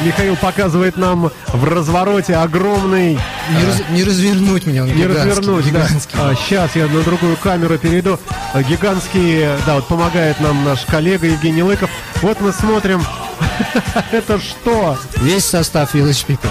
Михаил 0.00 0.36
показывает 0.36 0.96
нам 0.96 1.30
в 1.48 1.64
развороте 1.64 2.36
огромный 2.36 3.12
Не, 3.50 3.64
раз- 3.66 3.82
не 3.90 4.04
развернуть 4.04 4.66
меня, 4.66 4.82
он 4.82 4.88
Не 4.88 4.94
гигантский, 4.94 5.28
развернуть, 5.30 5.64
да. 5.64 5.70
гигантский. 5.70 6.18
сейчас 6.46 6.76
я 6.76 6.86
на 6.86 7.02
другую 7.02 7.36
камеру 7.36 7.78
перейду. 7.78 8.18
А, 8.52 8.62
Гигантский, 8.62 9.46
да, 9.66 9.74
вот 9.76 9.86
помогает 9.88 10.40
нам 10.40 10.64
наш 10.64 10.80
коллега 10.86 11.26
Евгений 11.26 11.62
Лыков. 11.62 11.90
Вот 12.22 12.40
мы 12.40 12.52
смотрим. 12.52 13.02
Это 14.12 14.40
что? 14.40 14.98
Весь 15.18 15.44
состав 15.44 15.94
Village 15.94 16.26
People. 16.26 16.50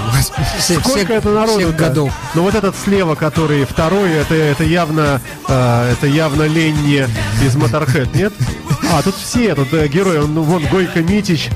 Все- 0.59 0.79
Сколько 0.79 0.97
всех- 0.99 1.09
это 1.09 1.29
народу? 1.29 1.59
всех 1.59 1.75
да? 1.75 1.87
годов. 1.89 2.13
Ну 2.35 2.43
вот 2.43 2.55
этот 2.55 2.75
слева, 2.77 3.15
который 3.15 3.65
второй, 3.65 4.11
это, 4.11 4.35
это 4.35 4.63
явно 4.63 5.21
э, 5.47 5.91
это 5.93 6.07
явно 6.07 6.43
Ленни 6.43 7.07
из 7.43 7.55
Моторхед, 7.55 8.13
нет? 8.15 8.33
А, 8.93 9.01
тут 9.01 9.15
все, 9.15 9.53
тут 9.55 9.73
э, 9.73 9.87
герои. 9.87 10.17
Он, 10.19 10.33
ну, 10.33 10.43
вон 10.43 10.65
Гойко 10.67 11.01
Митич, 11.01 11.49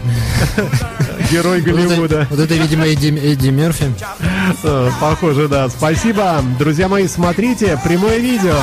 герой 1.32 1.62
Вот 1.62 1.68
это, 1.70 1.78
Голливуда. 1.88 2.28
вот 2.30 2.40
это, 2.40 2.54
видимо, 2.56 2.86
Эдди, 2.86 3.08
Эдди 3.08 3.50
Мерфи. 3.50 3.86
Э, 4.64 4.90
Похоже, 5.00 5.48
да. 5.48 5.70
Спасибо. 5.70 6.44
Друзья 6.60 6.88
мои, 6.88 7.08
смотрите 7.08 7.80
прямое 7.84 8.18
видео. 8.18 8.56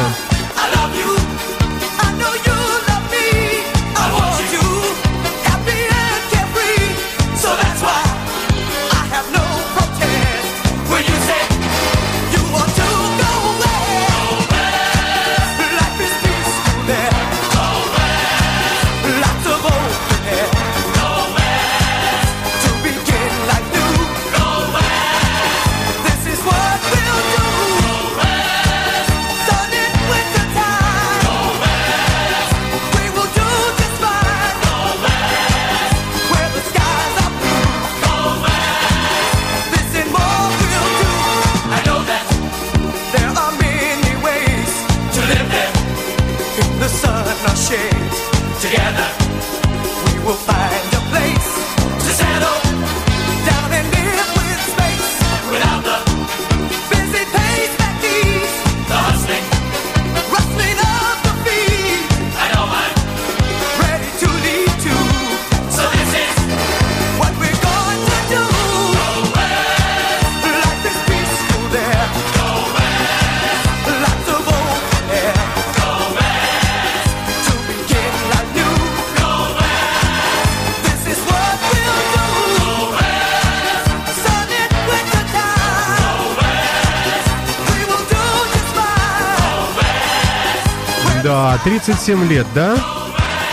37 91.69 92.27
лет, 92.31 92.47
да? 92.55 92.77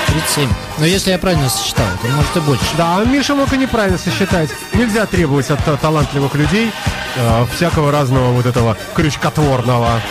37. 0.08 0.50
Но 0.78 0.86
если 0.86 1.12
я 1.12 1.20
правильно 1.20 1.50
сосчитал, 1.50 1.86
то 2.02 2.08
может 2.08 2.38
и 2.38 2.40
больше. 2.40 2.64
Да, 2.78 3.04
Миша 3.04 3.36
мог 3.36 3.52
и 3.52 3.58
неправильно 3.58 3.98
сосчитать. 3.98 4.50
Нельзя 4.74 5.06
требовать 5.06 5.52
от 5.52 5.68
э, 5.68 5.76
талантливых 5.82 6.34
людей 6.36 6.72
э, 7.18 7.46
всякого 7.54 7.92
разного 7.92 8.32
вот 8.32 8.46
этого 8.46 8.78
крючкотворного. 8.94 10.02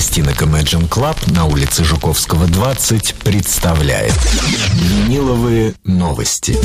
Пластинок 0.00 0.40
Imagine 0.40 0.88
Club 0.88 1.14
на 1.34 1.44
улице 1.44 1.84
Жуковского 1.84 2.46
20 2.46 3.16
представляет 3.16 4.14
Виниловые 4.72 5.74
новости. 5.84 6.56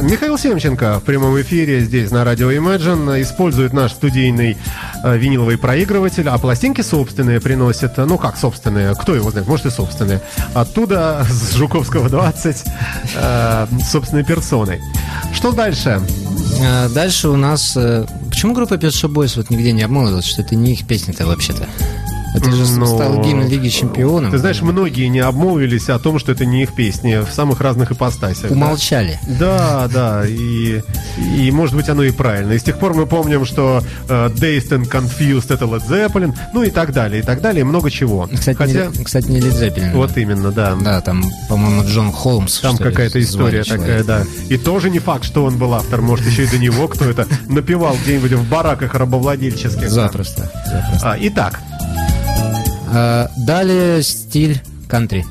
Михаил 0.00 0.38
Семченко 0.38 1.00
в 1.00 1.02
прямом 1.02 1.40
эфире 1.40 1.80
здесь 1.80 2.12
на 2.12 2.22
радио 2.22 2.52
Imagine 2.52 3.20
использует 3.20 3.72
наш 3.72 3.90
студийный 3.90 4.56
э, 5.02 5.16
виниловый 5.18 5.58
проигрыватель, 5.58 6.28
а 6.28 6.38
пластинки 6.38 6.80
собственные 6.80 7.40
приносит, 7.40 7.96
ну 7.96 8.18
как 8.18 8.36
собственные, 8.36 8.94
кто 8.94 9.16
его 9.16 9.32
знает, 9.32 9.48
может 9.48 9.66
и 9.66 9.70
собственные, 9.70 10.20
оттуда 10.54 11.26
с 11.28 11.56
Жуковского 11.56 12.08
20 12.08 12.64
э, 13.16 13.66
собственной 13.84 14.24
персоной. 14.24 14.80
Что 15.32 15.50
дальше? 15.50 16.00
А, 16.62 16.88
Дальше 16.88 17.28
у 17.30 17.36
нас... 17.36 17.76
Почему 18.44 18.56
группа 18.56 18.74
Pet 18.74 18.90
Shop 18.90 19.10
Boys 19.10 19.36
вот 19.36 19.48
нигде 19.48 19.72
не 19.72 19.80
обмолвилась, 19.80 20.26
что 20.26 20.42
это 20.42 20.54
не 20.54 20.74
их 20.74 20.86
песня-то 20.86 21.26
вообще-то? 21.26 21.66
Это 22.34 22.50
же 22.50 22.64
Ну, 22.76 22.86
стал 22.86 23.22
гимн 23.22 23.46
Лиги 23.46 23.68
Чемпионов. 23.68 24.32
Ты 24.32 24.38
знаешь, 24.38 24.60
многие 24.60 25.06
не 25.06 25.20
обмолвились 25.20 25.88
о 25.88 25.98
том, 26.00 26.18
что 26.18 26.32
это 26.32 26.44
не 26.44 26.64
их 26.64 26.74
песни 26.74 27.24
в 27.24 27.32
самых 27.32 27.60
разных 27.60 27.92
ипостасях. 27.92 28.50
Умолчали. 28.50 29.20
Да, 29.38 29.88
да, 29.92 30.24
и, 30.26 30.82
и 31.38 31.50
может 31.52 31.76
быть 31.76 31.88
оно 31.88 32.02
и 32.02 32.10
правильно. 32.10 32.52
И 32.52 32.58
с 32.58 32.62
тех 32.64 32.78
пор 32.78 32.94
мы 32.94 33.06
помним, 33.06 33.44
что 33.46 33.82
э, 34.08 34.28
Dazed 34.30 34.70
and 34.70 34.90
Confused 34.90 35.54
это 35.54 35.64
Led 35.66 35.88
Zeppelin, 35.88 36.34
ну 36.52 36.64
и 36.64 36.70
так 36.70 36.92
далее, 36.92 37.22
и 37.22 37.24
так 37.24 37.40
далее, 37.40 37.60
и 37.60 37.64
много 37.64 37.90
чего. 37.90 38.28
Кстати, 38.32 38.56
Хотя, 38.56 38.86
не, 38.86 39.04
кстати, 39.04 39.30
не 39.30 39.38
Led 39.38 39.52
Zeppelin. 39.52 39.92
вот 39.94 40.16
именно, 40.16 40.50
да. 40.50 40.74
Да, 40.80 41.00
там, 41.02 41.24
по-моему, 41.48 41.84
Джон 41.84 42.10
Холмс. 42.10 42.58
Там 42.60 42.76
какая-то 42.78 43.20
история 43.22 43.62
такая, 43.62 44.02
да. 44.02 44.24
И 44.48 44.56
тоже 44.56 44.90
не 44.90 44.98
факт, 44.98 45.24
что 45.24 45.44
он 45.44 45.56
был 45.56 45.72
автор. 45.74 46.00
Может, 46.00 46.26
еще 46.26 46.44
и 46.44 46.46
до 46.48 46.58
него 46.58 46.88
кто 46.88 47.04
это 47.04 47.28
напевал 47.46 47.96
где-нибудь 48.02 48.32
в 48.32 48.48
бараках 48.48 48.94
рабовладельческих. 48.94 49.88
Запросто. 49.88 50.50
запросто. 50.66 51.12
А, 51.12 51.16
итак, 51.20 51.60
А, 51.70 51.73
далее 53.36 54.02
стиль 54.02 54.60
кантри. 54.88 55.24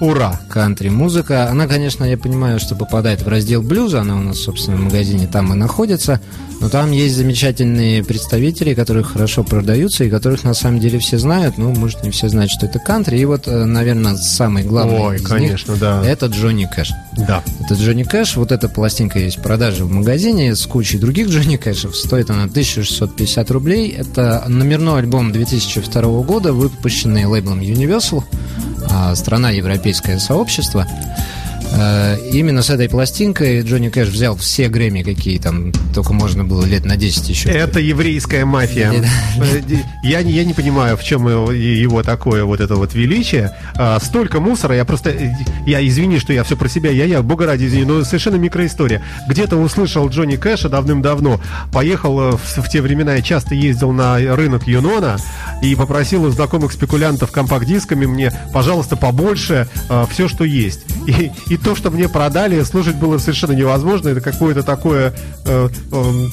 Ура. 0.00 0.40
Кантри-музыка. 0.48 1.48
Она, 1.50 1.66
конечно, 1.66 2.04
я 2.04 2.16
понимаю, 2.16 2.60
что 2.60 2.74
попадает 2.74 3.22
в 3.22 3.28
раздел 3.28 3.62
блюза. 3.62 4.00
Она 4.00 4.16
у 4.16 4.22
нас, 4.22 4.38
собственно, 4.38 4.76
в 4.76 4.80
магазине 4.80 5.26
там 5.26 5.52
и 5.52 5.56
находится. 5.56 6.20
Но 6.60 6.68
там 6.68 6.90
есть 6.90 7.14
замечательные 7.14 8.02
представители, 8.02 8.74
которые 8.74 9.04
хорошо 9.04 9.44
продаются 9.44 10.04
и 10.04 10.10
которых 10.10 10.42
на 10.44 10.54
самом 10.54 10.80
деле 10.80 10.98
все 10.98 11.18
знают. 11.18 11.56
Ну, 11.56 11.72
может, 11.74 12.02
не 12.02 12.10
все 12.10 12.28
знают, 12.28 12.50
что 12.50 12.66
это 12.66 12.78
кантри. 12.78 13.18
И 13.18 13.24
вот, 13.24 13.46
э, 13.46 13.64
наверное, 13.64 14.16
самый 14.16 14.64
главный 14.64 14.98
Ой, 14.98 15.16
из 15.16 15.20
них 15.20 15.28
конечно, 15.28 15.76
да. 15.76 16.04
это 16.04 16.26
Джонни 16.26 16.68
Кэш. 16.72 16.90
Да. 17.16 17.44
Это 17.60 17.74
Джонни 17.74 18.02
Кэш, 18.02 18.36
вот 18.36 18.50
эта 18.50 18.68
пластинка 18.68 19.18
есть 19.18 19.38
в 19.38 19.42
продаже 19.42 19.84
в 19.84 19.90
магазине 19.90 20.54
с 20.56 20.66
кучей 20.66 20.98
других 20.98 21.28
Джонни 21.28 21.56
Кэшев. 21.56 21.94
Стоит 21.94 22.30
она 22.30 22.44
1650 22.44 23.50
рублей. 23.50 23.90
Это 23.90 24.44
номерной 24.48 25.00
альбом 25.00 25.32
2002 25.32 26.02
года, 26.22 26.52
выпущенный 26.52 27.24
лейблом 27.26 27.60
Universal, 27.60 28.24
страна 29.14 29.50
европейское 29.50 30.18
сообщество. 30.18 30.86
Э, 31.72 32.16
Именно 32.32 32.62
с 32.62 32.70
этой 32.70 32.88
пластинкой 32.88 33.62
Джонни 33.62 33.88
Кэш 33.88 34.08
взял 34.08 34.36
все 34.36 34.68
Грэмми, 34.68 35.02
какие 35.02 35.38
там 35.38 35.72
только 35.94 36.12
можно 36.12 36.44
было 36.44 36.64
лет 36.64 36.84
на 36.84 36.96
10 36.96 37.28
еще. 37.28 37.48
Это 37.48 37.80
еврейская 37.80 38.44
мафия. 38.44 38.92
Э, 38.92 39.60
Я, 40.02 40.22
не- 40.22 40.32
я 40.32 40.44
не 40.44 40.54
понимаю, 40.54 40.96
в 40.96 41.02
чем 41.04 41.28
его, 41.28 41.52
его 41.52 42.02
такое 42.02 42.44
вот 42.44 42.60
это 42.60 42.76
вот 42.76 42.94
величие. 42.94 43.52
А, 43.74 43.98
столько 44.00 44.40
мусора, 44.40 44.74
я 44.76 44.84
просто... 44.84 45.10
э, 45.10 45.30
Я 45.66 45.86
извини, 45.86 46.18
что 46.18 46.32
я 46.32 46.44
все 46.44 46.56
про 46.56 46.68
себя, 46.68 46.90
я, 46.90 47.04
я, 47.04 47.22
бога 47.22 47.46
ради, 47.46 47.66
извини, 47.66 47.84
но 47.84 48.04
совершенно 48.04 48.36
микроистория. 48.36 49.02
Где-то 49.28 49.56
услышал 49.56 50.08
Джонни 50.08 50.36
Кэша 50.36 50.68
давным-давно, 50.68 51.40
поехал 51.72 52.36
в, 52.36 52.38
в 52.62 52.68
те 52.70 52.80
времена, 52.82 53.14
я 53.14 53.22
часто 53.22 53.54
ездил 53.54 53.92
на 53.92 54.16
рынок 54.18 54.66
Юнона 54.66 55.16
и 55.62 55.74
попросил 55.74 56.24
у 56.24 56.30
знакомых 56.30 56.72
спекулянтов 56.72 57.30
компакт-дисками 57.30 58.06
мне, 58.06 58.32
пожалуйста, 58.52 58.96
побольше 58.96 59.68
все, 60.10 60.28
что 60.28 60.44
есть. 60.44 60.80
И, 61.06 61.30
и 61.48 61.56
то, 61.64 61.74
что 61.74 61.90
мне 61.90 62.08
продали, 62.08 62.62
слушать 62.62 62.96
было 62.96 63.18
совершенно 63.18 63.52
невозможно. 63.52 64.08
Это 64.08 64.20
какое-то 64.20 64.62
такое... 64.62 65.14
э, 65.44 65.68
эм, 65.92 66.30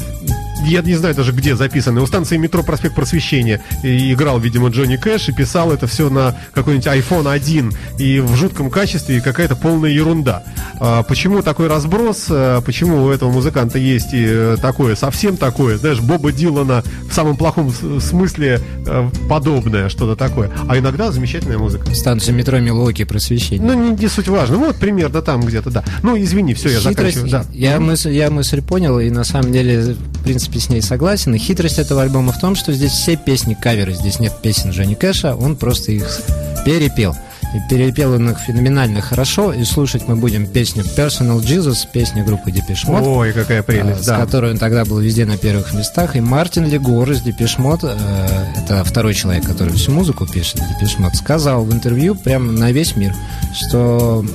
я 0.64 0.82
не 0.82 0.96
знаю 0.96 1.16
даже 1.16 1.32
где 1.32 1.56
записано. 1.56 2.02
У 2.02 2.08
станции 2.08 2.38
метро 2.38 2.64
Проспект 2.64 2.96
Просвещения 2.96 3.62
и 3.84 4.14
играл, 4.14 4.40
видимо, 4.40 4.70
Джонни 4.70 4.96
Кэш 4.96 5.30
и 5.30 5.32
писал 5.34 5.72
это 5.72 5.88
все 5.88 6.10
на 6.10 6.36
какой-нибудь 6.54 6.88
iPhone 6.88 7.32
1 7.32 7.72
и 8.00 8.20
в 8.20 8.36
жутком 8.36 8.70
качестве 8.70 9.18
и 9.18 9.22
какая-то 9.22 9.56
полная 9.56 9.90
ерунда. 9.92 10.44
А 10.80 11.04
почему 11.04 11.42
такой 11.42 11.68
разброс? 11.68 12.26
А 12.30 12.62
Почему 12.62 13.04
у 13.04 13.10
этого 13.10 13.32
музыканта 13.32 13.78
есть 13.78 14.14
и 14.14 14.24
э, 14.28 14.58
такое, 14.62 14.96
совсем 14.96 15.38
такое, 15.38 15.78
знаешь, 15.78 16.00
Боба 16.00 16.32
Дилана 16.32 16.84
в 17.10 17.14
самом 17.14 17.38
плохом 17.38 17.72
смысле 18.00 18.60
э, 18.86 19.10
подобное, 19.30 19.90
что-то 19.90 20.16
такое. 20.16 20.52
А 20.68 20.78
иногда 20.78 21.12
замечательная 21.12 21.58
музыка. 21.58 21.94
Станция 21.94 22.34
метро 22.34 22.60
Милуоки 22.60 23.04
просвещение. 23.04 23.66
Ну, 23.66 23.74
не, 23.92 24.02
не 24.02 24.08
суть 24.08 24.28
важно. 24.28 24.58
Вот 24.58 24.78
примерно 24.78 25.22
там 25.22 25.42
где-то, 25.42 25.70
да. 25.70 25.84
Ну, 26.02 26.18
извини, 26.22 26.54
все, 26.54 26.70
я 26.70 26.80
Хитрость- 26.80 26.84
заканчиваю. 27.20 27.30
Да. 27.30 27.46
я, 27.54 27.80
мысль, 27.80 28.12
я 28.12 28.30
мысль 28.30 28.62
понял, 28.62 29.00
и 29.00 29.10
на 29.10 29.24
самом 29.24 29.52
деле, 29.52 29.96
в 29.96 30.24
принципе, 30.24 30.55
с 30.60 30.70
ней 30.70 30.82
согласен. 30.82 31.34
И 31.36 31.38
хитрость 31.38 31.80
этого 31.80 32.02
альбома 32.02 32.32
в 32.32 32.40
том, 32.40 32.56
что 32.56 32.74
здесь 32.74 32.92
все 32.92 33.16
песни 33.16 33.54
каверы, 33.54 33.94
здесь 33.94 34.20
нет 34.20 34.34
песен 34.42 34.72
Джонни 34.72 34.96
Кэша, 34.96 35.36
он 35.36 35.56
просто 35.56 35.92
их 35.92 36.22
перепел. 36.66 37.16
И 37.54 37.60
перепел 37.70 38.14
он 38.14 38.30
их 38.30 38.40
феноменально 38.40 39.00
хорошо, 39.00 39.54
и 39.54 39.64
слушать 39.64 40.08
мы 40.08 40.18
будем 40.18 40.46
песню 40.46 40.84
Personal 40.84 41.40
Jesus, 41.40 41.88
песню 41.90 42.26
группы 42.26 42.50
Depeche 42.50 42.86
Mode. 42.88 43.04
Ой, 43.06 43.32
какая 43.32 43.64
прелесть, 43.64 44.04
с 44.04 44.08
да. 44.08 44.20
которой 44.20 44.52
он 44.52 44.58
тогда 44.58 44.84
был 44.84 45.00
везде 45.00 45.26
на 45.26 45.38
первых 45.38 45.74
местах. 45.74 46.18
И 46.18 46.20
Мартин 46.22 46.66
Легор 46.66 47.10
из 47.10 47.22
Depeche 47.22 47.58
Mode, 47.60 47.96
э, 47.98 48.62
это 48.62 48.84
второй 48.84 49.14
человек, 49.14 49.46
который 49.46 49.74
всю 49.74 49.92
музыку 49.92 50.28
пишет, 50.28 50.60
Depeche 50.60 51.00
Mode, 51.00 51.16
сказал 51.16 51.64
в 51.64 51.72
интервью 51.72 52.16
прямо 52.16 52.52
на 52.52 52.72
весь 52.74 52.98
мир, 52.98 53.16
что 53.54 54.26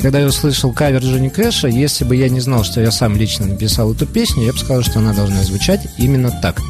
когда 0.00 0.20
я 0.20 0.26
услышал 0.26 0.72
кавер 0.72 1.02
Джонни 1.02 1.28
Кэша, 1.28 1.68
если 1.68 2.04
бы 2.04 2.16
я 2.16 2.28
не 2.28 2.40
знал, 2.40 2.64
что 2.64 2.80
я 2.80 2.90
сам 2.90 3.16
лично 3.16 3.46
написал 3.46 3.92
эту 3.92 4.06
песню, 4.06 4.44
я 4.44 4.52
бы 4.52 4.58
сказал, 4.58 4.82
что 4.82 4.98
она 4.98 5.12
должна 5.12 5.42
звучать 5.42 5.86
именно 5.98 6.30
так. 6.42 6.60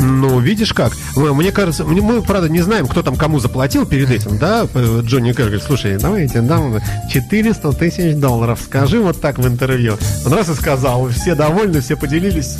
Ну, 0.00 0.40
видишь 0.40 0.72
как. 0.72 0.92
Мне 1.14 1.52
кажется, 1.52 1.84
мы, 1.84 2.22
правда, 2.22 2.48
не 2.48 2.60
знаем, 2.60 2.86
кто 2.86 3.02
там 3.02 3.16
кому 3.16 3.38
заплатил 3.38 3.84
перед 3.86 4.10
этим, 4.10 4.38
да? 4.38 4.66
Джонни 5.02 5.32
Кэш 5.32 5.46
говорит, 5.46 5.62
слушай, 5.62 5.98
давайте 5.98 6.40
дам 6.40 6.78
400 7.10 7.72
тысяч 7.72 8.16
долларов. 8.16 8.60
Скажи 8.64 9.00
вот 9.00 9.20
так 9.20 9.38
в 9.38 9.46
интервью. 9.46 9.98
Он 10.24 10.32
раз 10.32 10.48
и 10.48 10.54
сказал, 10.54 11.08
все 11.08 11.34
довольны, 11.34 11.80
все 11.80 11.96
поделились. 11.96 12.56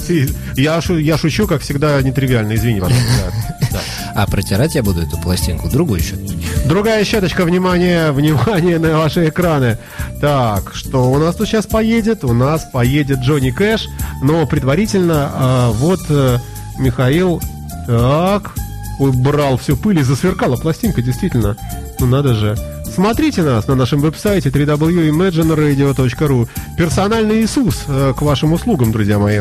Я, 0.57 0.81
шу- 0.81 0.99
я 0.99 1.17
шучу, 1.17 1.47
как 1.47 1.63
всегда, 1.63 2.01
нетривиально, 2.03 2.55
извини, 2.55 2.81
пожалуйста. 2.81 3.33
А 4.13 4.27
протирать 4.27 4.75
я 4.75 4.83
буду 4.83 5.01
эту 5.03 5.17
пластинку 5.19 5.69
другой 5.71 6.01
счет. 6.01 6.19
Другая 6.67 7.05
щеточка, 7.05 7.45
внимание, 7.45 8.11
внимание 8.11 8.79
на 8.81 8.99
ваши 8.99 9.29
экраны. 9.29 9.79
Так, 10.21 10.75
что 10.75 11.11
у 11.13 11.19
нас 11.19 11.37
тут 11.37 11.47
сейчас 11.49 11.67
поедет? 11.67 12.25
У 12.25 12.33
нас 12.33 12.69
поедет 12.73 13.21
Джонни 13.21 13.51
Кэш, 13.51 13.87
но 14.21 14.45
предварительно 14.47 15.31
а, 15.33 15.71
вот 15.71 16.01
э, 16.09 16.39
Михаил, 16.81 17.41
так, 17.87 18.51
убрал 18.99 19.57
всю 19.57 19.77
пыль 19.77 20.01
и 20.01 20.03
засверкала 20.03 20.57
пластинка, 20.57 21.03
действительно. 21.03 21.57
Ну 21.99 22.07
надо 22.07 22.35
же. 22.35 22.57
Смотрите 22.93 23.43
нас 23.43 23.69
на 23.69 23.77
нашем 23.77 24.01
веб-сайте 24.01 24.49
www.imagineradio.ru. 24.49 26.49
Персональный 26.77 27.43
Иисус 27.43 27.85
э, 27.87 28.13
к 28.17 28.23
вашим 28.23 28.53
услугам, 28.53 28.91
друзья 28.91 29.19
мои. 29.19 29.41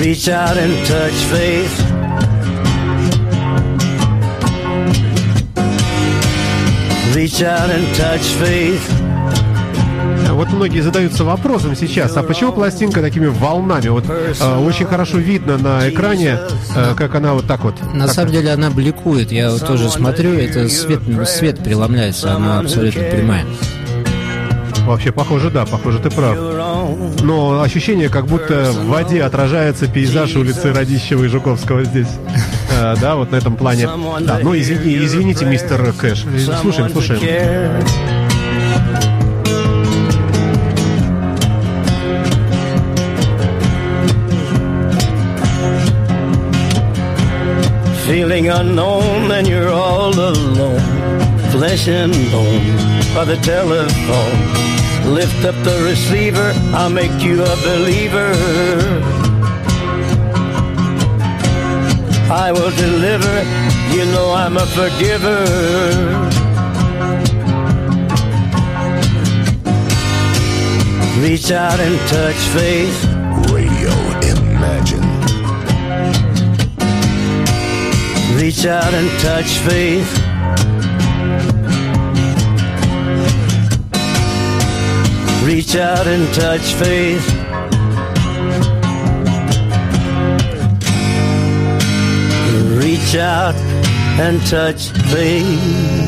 Reach 0.00 0.28
out 0.28 0.56
and 0.56 0.74
touch 0.86 1.12
faith. 1.32 1.74
Reach 7.14 7.42
out 7.42 7.68
and 7.70 7.84
touch 7.96 8.22
faith. 8.40 8.80
Вот 10.30 10.50
многие 10.50 10.80
задаются 10.82 11.24
вопросом 11.24 11.74
сейчас, 11.74 12.16
а 12.16 12.22
почему 12.22 12.52
пластинка 12.52 13.00
такими 13.00 13.26
волнами? 13.26 13.88
Вот 13.88 14.04
э, 14.08 14.32
очень 14.64 14.86
хорошо 14.86 15.18
видно 15.18 15.58
на 15.58 15.88
экране, 15.90 16.38
э, 16.76 16.94
как 16.96 17.16
она 17.16 17.34
вот 17.34 17.46
так 17.46 17.64
вот. 17.64 17.74
На 17.92 18.06
так- 18.06 18.14
самом 18.14 18.30
деле 18.30 18.52
она 18.52 18.70
бликует. 18.70 19.32
Я 19.32 19.50
вот 19.50 19.66
тоже 19.66 19.90
смотрю, 19.90 20.34
это 20.34 20.68
свет, 20.68 21.00
свет 21.26 21.58
преломляется, 21.64 22.36
она 22.36 22.60
абсолютно 22.60 23.02
прямая. 23.02 23.44
Вообще, 24.86 25.12
похоже, 25.12 25.50
да, 25.50 25.66
похоже, 25.66 25.98
ты 25.98 26.10
прав. 26.10 26.36
Но 27.22 27.60
ощущение, 27.62 28.08
как 28.08 28.26
будто 28.26 28.70
в 28.72 28.86
воде 28.86 29.22
отражается 29.22 29.86
пейзаж 29.86 30.34
улицы 30.36 30.72
Радищева 30.72 31.24
и 31.24 31.28
Жуковского 31.28 31.84
здесь. 31.84 32.08
Э, 32.70 32.94
да, 33.00 33.16
вот 33.16 33.32
на 33.32 33.36
этом 33.36 33.56
плане. 33.56 33.88
Да, 34.20 34.40
ну 34.42 34.56
извини, 34.56 34.98
извините, 34.98 35.46
мистер 35.46 35.92
Кэш. 35.94 36.24
Слушаем, 36.60 36.90
слушаем. 36.90 37.18
Feeling 48.06 48.48
unknown 48.48 49.30
and 49.30 49.46
you're 49.46 49.68
all 49.68 50.12
alone. 50.12 50.80
Flesh 51.50 51.88
and 51.88 52.12
bone 52.30 52.76
by 53.14 53.24
the 53.24 53.36
telephone. 53.42 54.77
Lift 55.08 55.44
up 55.44 55.54
the 55.64 55.82
receiver, 55.84 56.52
I'll 56.74 56.90
make 56.90 57.22
you 57.22 57.42
a 57.42 57.56
believer. 57.62 58.32
I 62.30 62.52
will 62.52 62.70
deliver, 62.76 63.34
you 63.96 64.04
know 64.12 64.32
I'm 64.32 64.56
a 64.56 64.66
forgiver. 64.66 66.38
Reach 71.22 71.50
out 71.50 71.80
and 71.80 71.98
touch 72.08 72.36
faith. 72.54 73.04
Radio 73.50 73.90
Imagine. 74.58 75.02
Reach 78.36 78.66
out 78.66 78.92
and 78.92 79.10
touch 79.20 79.58
faith. 79.66 80.17
Reach 85.48 85.76
out 85.76 86.06
and 86.06 86.28
touch 86.34 86.74
faith. 86.74 87.26
Reach 92.76 93.16
out 93.16 93.54
and 94.20 94.38
touch 94.46 94.90
faith. 95.10 95.98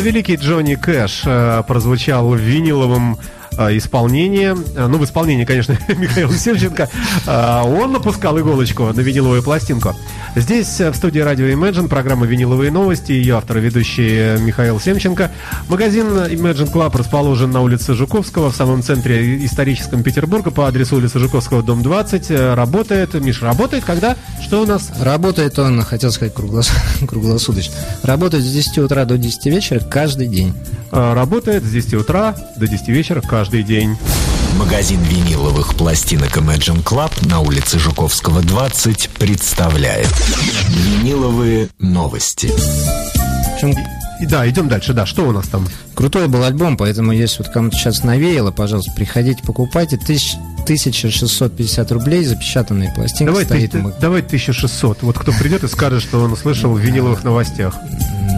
Великий 0.00 0.36
Джонни 0.36 0.76
Кэш 0.76 1.22
э, 1.26 1.62
прозвучал 1.68 2.30
в 2.30 2.36
виниловом 2.36 3.18
э, 3.58 3.76
исполнении, 3.76 4.54
Э, 4.76 4.86
ну, 4.86 4.96
в 4.96 5.04
исполнении, 5.04 5.44
конечно, 5.44 5.76
Михаила 5.88 6.32
Севченко, 6.32 6.88
Э, 7.26 7.62
он 7.64 7.92
напускал 7.92 8.38
иголочку 8.38 8.84
на 8.92 9.00
виниловую 9.00 9.42
пластинку. 9.42 9.94
Здесь, 10.36 10.80
э, 10.80 10.90
в 10.90 10.96
студии 10.96 11.20
радио 11.20 11.46
Imagine, 11.46 11.86
программа 11.86 12.26
«Виниловые 12.26 12.72
новости», 12.72 13.12
ее 13.12 13.36
автор 13.36 13.58
и 13.58 13.60
ведущий 13.60 14.16
э, 14.16 14.38
Михаил 14.38 14.80
Семченко. 14.80 15.30
Магазин 15.68 16.08
Imagine 16.08 16.72
Club 16.72 16.96
расположен 16.98 17.52
на 17.52 17.60
улице 17.60 17.94
Жуковского, 17.94 18.50
в 18.50 18.56
самом 18.56 18.82
центре 18.82 19.44
историческом 19.44 20.02
Петербурга, 20.02 20.50
по 20.50 20.66
адресу 20.66 20.96
улицы 20.96 21.20
Жуковского, 21.20 21.62
дом 21.62 21.82
20. 21.82 22.30
Э, 22.32 22.54
Работает, 22.54 23.14
Миш, 23.14 23.42
работает 23.42 23.84
когда? 23.84 24.16
Что 24.42 24.62
у 24.62 24.66
нас? 24.66 24.90
Работает 25.00 25.56
он, 25.60 25.80
хотел 25.82 26.10
сказать, 26.10 26.34
круглос- 26.34 26.72
круглосуточно. 27.06 27.74
Работает 28.02 28.42
с 28.42 28.52
10 28.52 28.78
утра 28.78 29.04
до 29.04 29.16
10 29.16 29.46
вечера 29.46 29.78
каждый 29.78 30.26
день. 30.26 30.52
Работает 30.90 31.62
с 31.64 31.70
10 31.70 31.94
утра 31.94 32.34
до 32.56 32.66
10 32.66 32.88
вечера 32.88 33.20
каждый 33.20 33.62
день. 33.62 33.96
Магазин 34.58 35.02
виниловых 35.02 35.74
пластинок 35.74 36.36
Imagine 36.36 36.82
Club 36.82 37.10
на 37.28 37.40
улице 37.40 37.78
Жуковского, 37.78 38.40
20 38.42 39.10
представляет 39.10 40.08
Виниловые 40.68 41.68
новости. 41.78 42.52
И 44.20 44.26
да, 44.26 44.48
идем 44.48 44.68
дальше. 44.68 44.92
Да, 44.92 45.06
что 45.06 45.26
у 45.26 45.32
нас 45.32 45.48
там? 45.48 45.66
крутой 45.94 46.28
был 46.28 46.44
альбом, 46.44 46.76
поэтому 46.76 47.12
если 47.12 47.42
вот 47.42 47.52
кому-то 47.52 47.76
сейчас 47.76 48.04
навеяло, 48.04 48.52
пожалуйста, 48.52 48.92
приходите, 48.94 49.42
покупайте. 49.42 49.96
Тысяч- 49.96 50.36
1650 50.64 51.92
рублей, 51.92 52.24
запечатанные 52.24 52.90
пластинки 52.90 53.24
Давай, 53.30 53.44
стоит. 53.44 53.72
ты- 53.72 53.78
маг- 53.80 53.98
давай 54.00 54.22
1600. 54.22 55.02
Вот 55.02 55.18
кто 55.18 55.30
придет 55.32 55.62
и 55.64 55.68
скажет, 55.68 56.02
что 56.02 56.20
он 56.22 56.32
услышал 56.32 56.72
в 56.72 56.78
виниловых 56.78 57.22
новостях. 57.22 57.76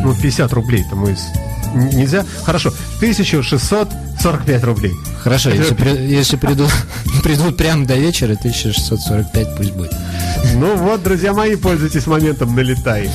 Ну, 0.03 0.13
50 0.15 0.53
рублей 0.53 0.85
там 0.91 1.05
из... 1.09 1.21
Н- 1.21 1.46
Нельзя? 1.75 2.25
Хорошо. 2.45 2.73
1645 2.99 4.65
рублей. 4.65 4.93
Хорошо, 5.23 5.51
если, 5.51 5.75
при- 5.75 6.07
если 6.09 6.37
придут, 6.37 6.71
придут 7.23 7.57
прямо 7.57 7.85
до 7.87 7.95
вечера, 7.97 8.33
1645 8.35 9.57
пусть 9.57 9.73
будет. 9.73 9.93
Ну 10.55 10.77
вот, 10.77 11.03
друзья 11.03 11.33
мои, 11.33 11.57
пользуйтесь 11.57 12.07
моментом, 12.07 12.55
налетай. 12.55 13.11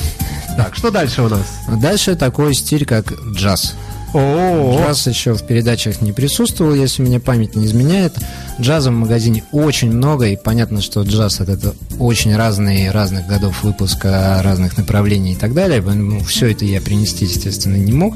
Так, 0.56 0.74
что 0.76 0.90
дальше 0.90 1.22
у 1.22 1.28
нас? 1.28 1.46
Дальше 1.80 2.14
такой 2.14 2.54
стиль, 2.54 2.84
как 2.84 3.12
джаз. 3.34 3.74
Джаз 4.14 5.06
еще 5.06 5.34
в 5.34 5.42
передачах 5.46 6.00
не 6.02 6.12
присутствовал, 6.12 6.74
если 6.74 7.02
меня 7.02 7.20
память 7.20 7.56
не 7.56 7.66
изменяет. 7.66 8.14
Джаза 8.60 8.90
в 8.90 8.94
магазине 8.94 9.44
очень 9.52 9.90
много, 9.90 10.26
и 10.26 10.36
понятно, 10.36 10.82
что 10.82 11.02
джаз 11.02 11.40
это, 11.40 11.74
очень 11.98 12.36
разные, 12.36 12.90
разных 12.90 13.26
годов 13.26 13.62
выпуска, 13.62 14.40
разных 14.42 14.76
направлений 14.76 15.32
и 15.32 15.36
так 15.36 15.54
далее. 15.54 15.80
Ну, 15.80 16.20
все 16.20 16.50
это 16.50 16.64
я 16.64 16.80
принести, 16.80 17.24
естественно, 17.24 17.76
не 17.76 17.92
мог. 17.92 18.14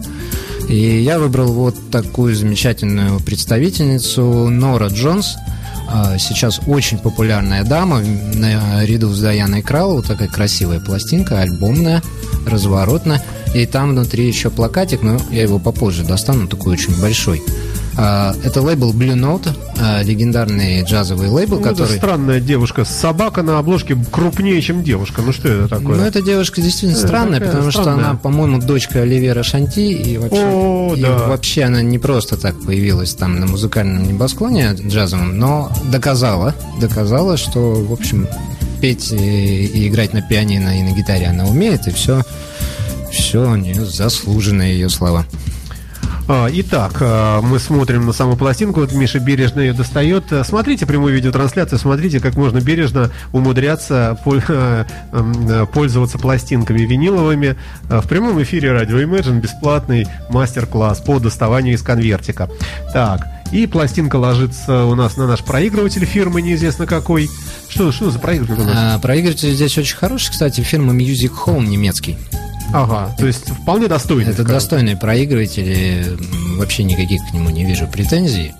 И 0.69 1.01
я 1.03 1.19
выбрал 1.19 1.53
вот 1.53 1.77
такую 1.91 2.35
замечательную 2.35 3.21
представительницу 3.21 4.49
Нора 4.49 4.89
Джонс. 4.89 5.37
А, 5.89 6.19
Сейчас 6.19 6.61
очень 6.67 6.99
популярная 6.99 7.65
дама 7.65 8.01
наряду 8.01 9.09
с 9.13 9.21
Даяной 9.21 9.63
Кралл. 9.63 9.97
Вот 9.97 10.07
такая 10.07 10.29
красивая 10.29 10.81
пластинка, 10.81 11.41
альбомная, 11.41 12.03
разворотная. 12.47 13.23
И 13.55 13.65
там 13.67 13.91
внутри 13.91 14.27
еще 14.27 14.51
плакатик, 14.51 15.03
но 15.03 15.19
я 15.31 15.43
его 15.43 15.59
попозже 15.59 16.05
достану, 16.05 16.47
такой 16.47 16.75
очень 16.75 17.01
большой. 17.01 17.43
А, 17.99 18.35
Это 18.45 18.61
лейбл 18.61 18.93
Blue 18.93 19.15
Note, 19.15 19.49
а, 19.81 20.03
легендарный 20.03 20.83
джазовый 20.83 21.29
лейбл, 21.29 21.57
Ну, 21.57 21.61
это 21.63 21.71
который... 21.71 21.97
странная 21.97 22.41
девушка. 22.41 22.85
Собака 22.85 23.43
на 23.43 23.59
обложке 23.59 23.97
крупнее, 24.11 24.61
чем 24.61 24.83
девушка. 24.85 25.23
Ну 25.23 25.33
что 25.33 25.49
это 25.49 25.69
такое? 25.69 25.97
Ну, 25.97 26.03
эта 26.05 26.21
девушка 26.21 26.61
действительно 26.61 26.99
Э, 26.99 27.07
странная, 27.07 27.41
потому 27.41 27.71
что 27.71 27.83
странная. 27.83 28.05
она, 28.11 28.15
по-моему, 28.19 28.61
дочка 28.61 29.01
Оливера 29.03 29.43
Шанти, 29.43 29.93
и 29.93 30.19
вообще, 30.19 30.45
О, 30.45 30.95
и 30.95 31.01
да. 31.01 31.27
вообще 31.29 31.63
она 31.65 31.81
не 31.81 31.99
просто 31.99 32.37
так 32.37 32.61
появилась 32.61 33.15
там 33.15 33.41
на 33.41 33.47
музыкальном 33.47 34.07
небосклоне 34.07 34.75
джазовом, 34.75 35.39
но 35.39 35.73
доказала, 35.91 36.55
доказала, 36.81 37.37
что, 37.39 37.75
в 37.83 37.93
общем, 37.93 38.29
петь 38.83 39.11
и, 39.11 39.65
и 39.65 39.89
играть 39.89 40.13
на 40.13 40.21
пианино 40.21 40.79
и 40.79 40.83
на 40.83 40.91
гитаре 40.95 41.29
она 41.29 41.47
умеет, 41.47 41.87
и 41.89 41.91
все, 41.93 42.23
все 43.11 43.51
у 43.51 43.57
нее 43.57 43.87
заслуженные 43.87 44.75
ее 44.75 44.91
слова. 44.91 45.25
А, 46.29 46.49
Итак, 46.51 46.97
а, 47.01 47.41
мы 47.41 47.61
смотрим 47.61 48.05
на 48.07 48.13
саму 48.13 48.37
пластинку. 48.37 48.81
Вот 48.81 48.93
Миша 48.93 49.21
бережно 49.21 49.61
ее 49.61 49.73
достает. 49.73 50.33
А, 50.33 50.43
Смотрите 50.43 50.85
прямую 50.85 51.15
видеотрансляцию, 51.15 51.79
смотрите, 51.79 52.19
как 52.19 52.35
можно 52.37 52.61
бережно 52.61 53.13
умудряться 53.33 54.19
пол- 54.25 54.41
а, 54.49 54.87
м, 55.13 55.35
а, 55.49 55.67
пользоваться 55.67 56.19
пластинками 56.19 56.81
виниловыми. 56.81 57.55
В 57.85 58.09
прямом 58.09 58.43
эфире 58.43 58.73
радио 58.73 59.01
Imagine 59.01 59.41
бесплатный 59.41 60.07
мастер-класс 60.29 60.99
по 61.01 61.21
доставанию 61.21 61.75
из 61.75 61.83
конвертика. 61.83 62.51
Так, 62.93 63.25
и 63.53 63.69
пластинка 63.69 64.17
ложится 64.17 64.85
у 64.85 64.97
нас 64.97 65.17
на 65.17 65.29
наш 65.29 65.45
проигрыватель 65.45 66.05
фирмы 66.05 66.43
неизвестно 66.43 66.87
какой. 66.87 67.31
Что, 67.69 67.93
что 67.93 68.11
за 68.11 68.19
проигрыватель 68.19 68.63
у 68.63 68.67
нас? 68.67 68.75
А, 68.77 68.99
проигрыватель 68.99 69.53
здесь 69.55 69.79
очень 69.79 69.97
хороший, 69.97 70.31
кстати, 70.33 70.61
фирма 70.63 70.93
Music 70.93 71.31
Home 71.47 71.67
немецкий. 71.67 72.19
Ага, 72.73 73.15
то 73.19 73.27
есть 73.27 73.49
вполне 73.51 73.89
достойный. 73.89 74.33
Это 74.33 74.45
проигрыватели, 74.97 76.05
м, 76.09 76.59
вообще 76.59 76.85
никаких 76.85 77.21
к 77.31 77.35
нему 77.35 77.51
не 77.51 77.65
вижу 77.65 77.87
претензий. 77.87 78.53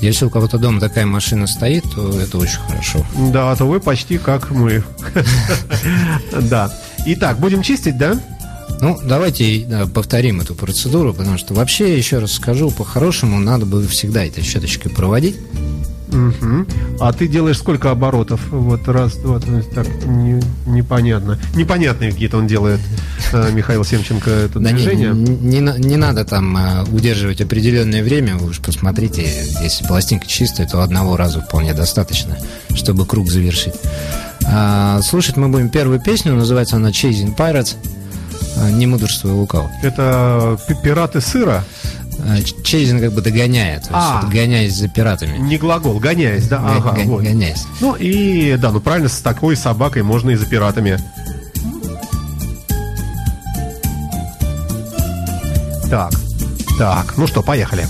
Если 0.00 0.24
у 0.24 0.30
кого-то 0.30 0.58
дома 0.58 0.80
такая 0.80 1.04
машина 1.04 1.46
стоит, 1.46 1.84
то 1.94 2.18
это 2.18 2.38
очень 2.38 2.58
хорошо. 2.66 3.04
Да, 3.32 3.54
то 3.54 3.66
вы 3.66 3.80
почти 3.80 4.18
как 4.18 4.50
мы. 4.50 4.82
Да. 6.40 6.72
Итак, 7.06 7.38
будем 7.38 7.62
чистить, 7.62 7.98
да? 7.98 8.18
Ну, 8.80 8.98
давайте 9.04 9.64
да, 9.66 9.86
повторим 9.86 10.40
эту 10.40 10.54
процедуру, 10.54 11.12
потому 11.12 11.36
что 11.36 11.52
вообще, 11.54 11.96
еще 11.96 12.18
раз 12.18 12.32
скажу, 12.32 12.70
по-хорошему 12.70 13.38
надо 13.38 13.66
бы 13.66 13.86
всегда 13.86 14.24
этой 14.24 14.42
щеточкой 14.42 14.90
проводить. 14.90 15.36
Мгм. 16.12 16.66
А 16.98 17.12
ты 17.12 17.28
делаешь 17.28 17.58
сколько 17.58 17.90
оборотов? 17.90 18.40
Вот 18.50 18.86
раз, 18.88 19.14
два, 19.16 19.38
три, 19.38 19.62
так 19.62 19.86
не- 20.06 20.42
непонятно. 20.66 21.38
Непонятные 21.54 22.10
какие-то 22.12 22.36
он 22.38 22.46
делает, 22.46 22.80
э, 23.32 23.50
Михаил 23.52 23.84
Семченко, 23.84 24.30
это 24.30 24.58
Да 24.58 24.70
не, 24.72 24.76
движение. 24.82 25.12
не, 25.12 25.60
на- 25.60 25.78
не 25.78 25.96
надо 25.96 26.24
там 26.24 26.56
а, 26.56 26.84
удерживать 26.92 27.40
определенное 27.40 28.02
время, 28.02 28.36
вы 28.36 28.50
уж 28.50 28.60
посмотрите, 28.60 29.22
если 29.62 29.84
пластинка 29.86 30.26
чистая, 30.26 30.66
то 30.66 30.82
одного 30.82 31.16
раза 31.16 31.40
вполне 31.42 31.74
достаточно, 31.74 32.36
чтобы 32.74 33.06
круг 33.06 33.30
завершить. 33.30 33.74
А, 34.46 35.00
слушать 35.02 35.36
мы 35.36 35.48
будем 35.48 35.68
первую 35.68 36.00
песню, 36.00 36.34
называется 36.34 36.76
она 36.76 36.90
Chasing 36.90 37.36
Pirates, 37.36 37.76
а, 38.56 38.70
не 38.70 38.86
мудрствуя 38.86 39.32
лукаво. 39.34 39.70
Это 39.82 40.58
пи- 40.66 40.76
пираты 40.82 41.20
сыра, 41.20 41.64
А, 42.22 42.36
Chasing 42.38 43.00
как 43.00 43.12
бы 43.12 43.20
догоняет, 43.22 43.84
А. 43.90 44.22
гоняясь 44.30 44.74
за 44.74 44.88
пиратами. 44.88 45.38
не 45.38 45.56
глагол, 45.58 45.98
гоняясь, 45.98 46.46
да? 46.48 46.58
Га- 46.58 46.76
Ага, 46.76 46.92
га- 46.92 47.02
вот. 47.04 47.22
Гоняясь. 47.22 47.64
Ну 47.80 47.94
и, 47.94 48.56
да, 48.56 48.70
ну 48.70 48.80
правильно, 48.80 49.08
с 49.08 49.18
такой 49.20 49.56
собакой 49.56 50.02
можно 50.02 50.30
и 50.30 50.34
за 50.36 50.46
пиратами. 50.46 50.98
Так, 55.90 56.12
так, 56.78 57.14
ну 57.16 57.26
что, 57.26 57.42
поехали. 57.42 57.84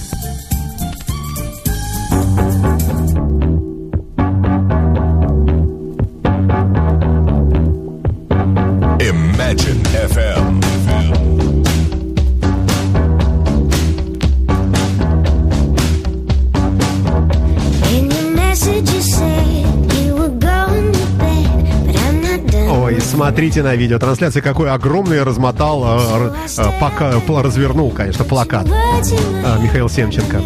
Смотрите 23.41 23.63
на 23.63 23.75
видеотрансляции, 23.75 24.43
какой 24.43 24.71
огромный 24.71 25.23
размотал, 25.23 25.83
э, 25.83 26.33
э, 26.59 26.65
пока, 26.79 27.13
пла- 27.27 27.43
развернул, 27.43 27.91
конечно, 27.91 28.23
плакат. 28.23 28.67
Э, 28.69 29.59
Михаил 29.63 29.89
Семченко. 29.89 30.43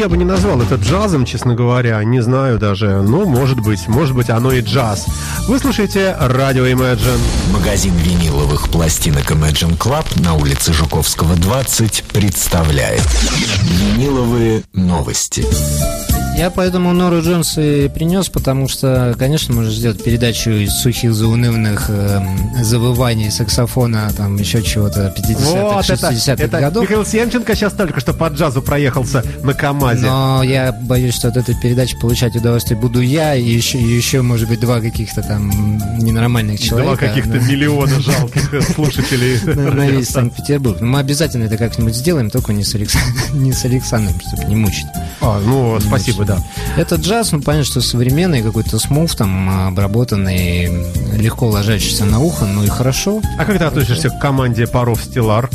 Я 0.00 0.08
бы 0.08 0.16
не 0.16 0.24
назвал 0.24 0.62
это 0.62 0.76
джазом, 0.76 1.26
честно 1.26 1.54
говоря, 1.54 2.02
не 2.04 2.22
знаю 2.22 2.58
даже. 2.58 3.02
Ну, 3.02 3.26
может 3.26 3.60
быть, 3.60 3.86
может 3.86 4.14
быть, 4.14 4.30
оно 4.30 4.50
и 4.50 4.62
джаз. 4.62 5.04
Вы 5.46 5.58
слушаете 5.58 6.16
радио 6.18 6.64
Imagine. 6.64 7.20
Магазин 7.52 7.94
виниловых 7.96 8.70
пластинок 8.70 9.30
Imagine 9.30 9.76
Club 9.76 10.06
на 10.22 10.32
улице 10.32 10.72
Жуковского, 10.72 11.36
20 11.36 12.04
представляет 12.14 13.06
Виниловые 13.62 14.62
новости. 14.72 15.44
Я 16.40 16.48
поэтому 16.48 16.94
Нору 16.94 17.20
Джонс 17.20 17.58
и 17.58 17.90
принес, 17.92 18.30
потому 18.30 18.66
что, 18.66 19.14
конечно, 19.18 19.54
можно 19.54 19.70
сделать 19.70 20.02
передачу 20.02 20.48
из 20.48 20.72
сухих 20.72 21.12
заунывных 21.12 21.90
э, 21.90 22.22
завываний 22.62 23.30
саксофона, 23.30 24.10
там 24.16 24.36
еще 24.36 24.62
чего-то 24.62 25.14
50-х, 25.14 25.60
Вот 25.60 25.90
это, 25.90 26.08
60-х 26.12 26.42
это 26.42 26.60
годов. 26.60 26.84
Михаил 26.84 27.04
Семченко 27.04 27.54
сейчас 27.54 27.74
только 27.74 28.00
что 28.00 28.14
по 28.14 28.28
джазу 28.28 28.62
проехался 28.62 29.22
на 29.42 29.52
КамАЗе. 29.52 30.06
Но 30.06 30.42
я 30.42 30.72
боюсь, 30.72 31.14
что 31.14 31.28
от 31.28 31.36
этой 31.36 31.54
передачи 31.60 31.98
получать 32.00 32.34
удовольствие 32.34 32.80
буду 32.80 33.02
я 33.02 33.34
и 33.34 33.44
еще, 33.44 33.76
и 33.78 33.84
еще 33.84 34.22
может 34.22 34.48
быть, 34.48 34.60
два 34.60 34.80
каких-то 34.80 35.20
там 35.20 35.76
ненормальных 35.98 36.58
человека. 36.58 36.96
Два 36.96 37.08
каких-то 37.08 37.36
на- 37.36 37.50
миллиона 37.50 38.00
жалких 38.00 38.62
слушателей. 38.74 39.38
на, 39.44 39.86
весь 39.90 40.08
Санкт-Петербург. 40.08 40.80
Но 40.80 40.86
мы 40.86 41.00
обязательно 41.00 41.44
это 41.44 41.58
как-нибудь 41.58 41.94
сделаем, 41.94 42.30
только 42.30 42.54
не 42.54 42.64
с, 42.64 42.74
Алекс- 42.74 42.96
не 43.34 43.52
с 43.52 43.62
Александром, 43.66 44.18
чтобы 44.26 44.44
не 44.44 44.56
мучить. 44.56 44.86
А, 45.20 45.38
ну, 45.44 45.78
спасибо, 45.80 46.29
да. 46.36 46.44
Это 46.76 46.96
джаз, 46.96 47.32
ну, 47.32 47.40
понятно, 47.42 47.64
что 47.66 47.80
современный, 47.80 48.42
какой-то 48.42 48.78
смув, 48.78 49.14
там, 49.14 49.68
обработанный, 49.68 50.68
легко 51.16 51.48
ложащийся 51.48 52.04
на 52.04 52.20
ухо, 52.20 52.46
ну 52.46 52.62
и 52.64 52.68
хорошо. 52.68 53.20
А 53.38 53.44
как 53.44 53.58
ты 53.58 53.64
относишься 53.64 54.10
к 54.10 54.18
команде 54.20 54.66
паров 54.66 55.02
Стеллар? 55.02 55.48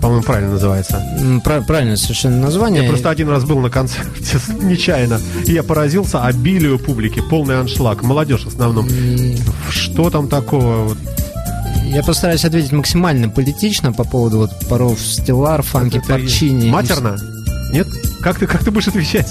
По-моему, 0.00 0.22
правильно 0.22 0.52
называется. 0.52 1.02
М, 1.20 1.40
пра- 1.42 1.60
Правильное 1.60 1.96
совершенно 1.96 2.38
название. 2.40 2.82
Я 2.84 2.88
просто 2.88 3.10
один 3.10 3.28
раз 3.28 3.44
был 3.44 3.58
на 3.60 3.68
концерте 3.68 4.38
нечаянно, 4.62 5.20
и 5.44 5.52
я 5.52 5.62
поразился 5.62 6.22
обилию 6.24 6.78
публики, 6.78 7.20
полный 7.20 7.60
аншлаг, 7.60 8.02
молодежь 8.02 8.44
в 8.44 8.48
основном. 8.48 8.86
И 8.88 9.36
Что 9.68 10.08
там 10.10 10.28
такого? 10.28 10.96
Я 11.84 12.02
постараюсь 12.02 12.44
ответить 12.44 12.72
максимально 12.72 13.28
политично 13.28 13.92
по 13.92 14.04
поводу 14.04 14.38
вот 14.38 14.50
паров 14.68 14.98
Стеллар, 15.00 15.62
фанки, 15.62 16.00
Парчини. 16.06 16.68
Матерно? 16.70 17.16
Нет? 17.76 17.88
Как 18.22 18.38
ты, 18.38 18.46
как 18.46 18.64
ты 18.64 18.70
будешь 18.70 18.88
отвечать? 18.88 19.30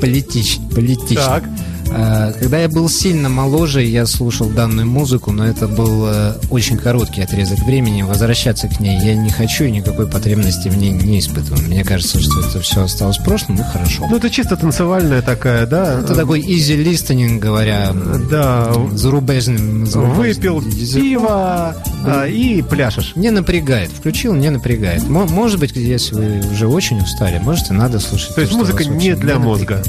Политич, 0.00 0.58
политично. 0.72 1.24
Так. 1.24 1.44
А, 1.90 2.32
Когда 2.32 2.58
я 2.58 2.68
был 2.68 2.88
сильно 2.88 3.28
моложе, 3.28 3.82
я 3.82 4.04
слушал 4.06 4.48
данную 4.48 4.86
музыку, 4.86 5.32
но 5.32 5.46
это 5.46 5.66
был 5.68 6.06
э, 6.06 6.34
очень 6.50 6.76
короткий 6.76 7.22
отрезок 7.22 7.58
времени. 7.60 8.02
Возвращаться 8.02 8.68
к 8.68 8.78
ней 8.80 8.98
я 9.02 9.14
не 9.14 9.30
хочу 9.30 9.64
и 9.64 9.70
никакой 9.70 10.06
потребности 10.06 10.68
в 10.68 10.76
ней 10.76 10.90
не 10.90 11.18
испытываю. 11.20 11.62
Мне 11.66 11.84
кажется, 11.84 12.20
что 12.20 12.40
это 12.40 12.60
все 12.60 12.82
осталось 12.84 13.18
в 13.18 13.24
прошлом 13.24 13.56
и 13.56 13.62
хорошо. 13.62 14.06
Ну, 14.08 14.16
это 14.16 14.28
чисто 14.30 14.56
танцевальная 14.56 15.22
такая, 15.22 15.66
да? 15.66 16.00
Это 16.00 16.14
такой 16.14 16.40
easy 16.40 16.76
listening, 16.84 17.38
говоря 17.38 17.92
Да, 18.30 18.72
зарубежным, 18.92 19.86
зарубежным 19.86 20.16
выпил 20.18 20.60
языком. 20.60 21.02
пиво 21.02 21.76
а, 22.04 22.26
и 22.26 22.62
пляшешь. 22.62 23.12
Не 23.16 23.30
напрягает. 23.30 23.90
Включил, 23.90 24.34
не 24.34 24.50
напрягает. 24.50 25.08
Мо- 25.08 25.26
Может 25.26 25.58
быть, 25.58 25.74
если 25.74 26.14
вы 26.14 26.42
уже 26.52 26.66
очень 26.68 26.98
устали, 27.00 27.38
может 27.38 27.70
и 27.70 27.72
надо 27.74 27.98
слушать. 27.98 28.34
То 28.34 28.40
есть 28.42 28.52
что 28.52 28.58
музыка 28.60 28.84
не 28.84 29.14
для 29.14 29.36
напрягает. 29.38 29.40
мозга. 29.40 29.82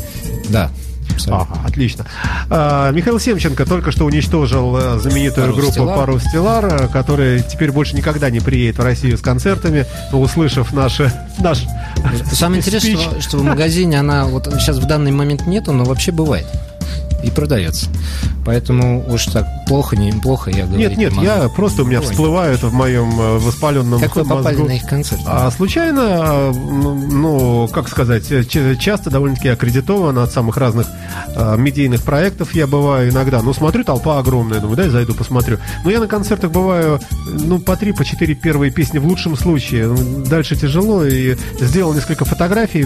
Да. 0.49 0.71
Абсолютно. 1.13 1.47
Ага, 1.51 1.67
отлично. 1.67 2.05
А, 2.49 2.91
Михаил 2.91 3.19
Семченко 3.19 3.65
только 3.65 3.91
что 3.91 4.05
уничтожил 4.05 4.77
э, 4.77 4.99
знаменитую 4.99 5.47
Пару 5.47 5.57
группу 5.57 5.71
Стеллар. 5.71 5.97
Пару 5.97 6.19
Стеллар, 6.19 6.65
э, 6.65 6.87
которая 6.87 7.39
теперь 7.39 7.71
больше 7.71 7.95
никогда 7.95 8.29
не 8.29 8.39
приедет 8.39 8.77
в 8.77 8.83
Россию 8.83 9.17
с 9.17 9.21
концертами, 9.21 9.85
но 10.11 10.21
услышав 10.21 10.73
наши, 10.73 11.11
наш 11.39 11.65
Самое 12.31 12.61
спич. 12.61 12.75
интересное, 12.75 12.97
что, 12.97 13.21
что 13.21 13.37
в 13.37 13.43
магазине 13.43 13.99
она 13.99 14.25
вот 14.25 14.47
сейчас 14.59 14.77
в 14.77 14.85
данный 14.85 15.11
момент 15.11 15.45
нету, 15.45 15.71
но 15.71 15.83
вообще 15.83 16.11
бывает. 16.11 16.47
И 17.23 17.29
продается. 17.31 17.89
Поэтому 18.45 19.05
уж 19.11 19.25
так 19.25 19.45
плохо, 19.67 19.95
не 19.95 20.11
плохо, 20.11 20.49
я 20.49 20.65
говорю. 20.65 20.79
Нет, 20.79 20.97
нет, 20.97 21.13
я 21.21 21.49
просто 21.49 21.83
у 21.83 21.85
меня 21.85 22.01
всплывают 22.01 22.63
в 22.63 22.73
моем 22.73 23.09
э, 23.19 23.37
воспаленном 23.37 23.99
Как 23.99 24.15
вы 24.15 24.23
попали 24.25 24.55
мозгу. 24.55 24.67
на 24.67 24.75
их 24.75 24.85
концерт? 24.87 25.21
А 25.25 25.51
случайно, 25.51 25.99
э, 25.99 26.51
ну, 26.53 26.95
ну, 26.95 27.67
как 27.67 27.89
сказать, 27.89 28.31
э, 28.31 28.43
часто 28.79 29.09
довольно-таки 29.09 29.49
аккредитован 29.49 30.17
от 30.17 30.31
самых 30.31 30.57
разных 30.57 30.87
э, 31.35 31.57
медийных 31.57 32.01
проектов 32.03 32.55
я 32.55 32.67
бываю 32.67 33.11
иногда. 33.11 33.41
Ну, 33.41 33.53
смотрю, 33.53 33.83
толпа 33.83 34.19
огромная, 34.19 34.59
думаю, 34.59 34.77
дай 34.77 34.89
зайду 34.89 35.13
посмотрю. 35.13 35.59
Но 35.83 35.91
я 35.91 35.99
на 35.99 36.07
концертах 36.07 36.51
бываю, 36.51 36.99
ну, 37.27 37.59
по 37.59 37.75
три, 37.75 37.91
по 37.91 38.05
четыре 38.05 38.33
первые 38.33 38.71
песни 38.71 38.97
в 38.97 39.05
лучшем 39.05 39.35
случае. 39.35 39.95
Дальше 40.25 40.55
тяжело, 40.55 41.05
и 41.05 41.35
сделал 41.59 41.93
несколько 41.93 42.25
фотографий, 42.25 42.85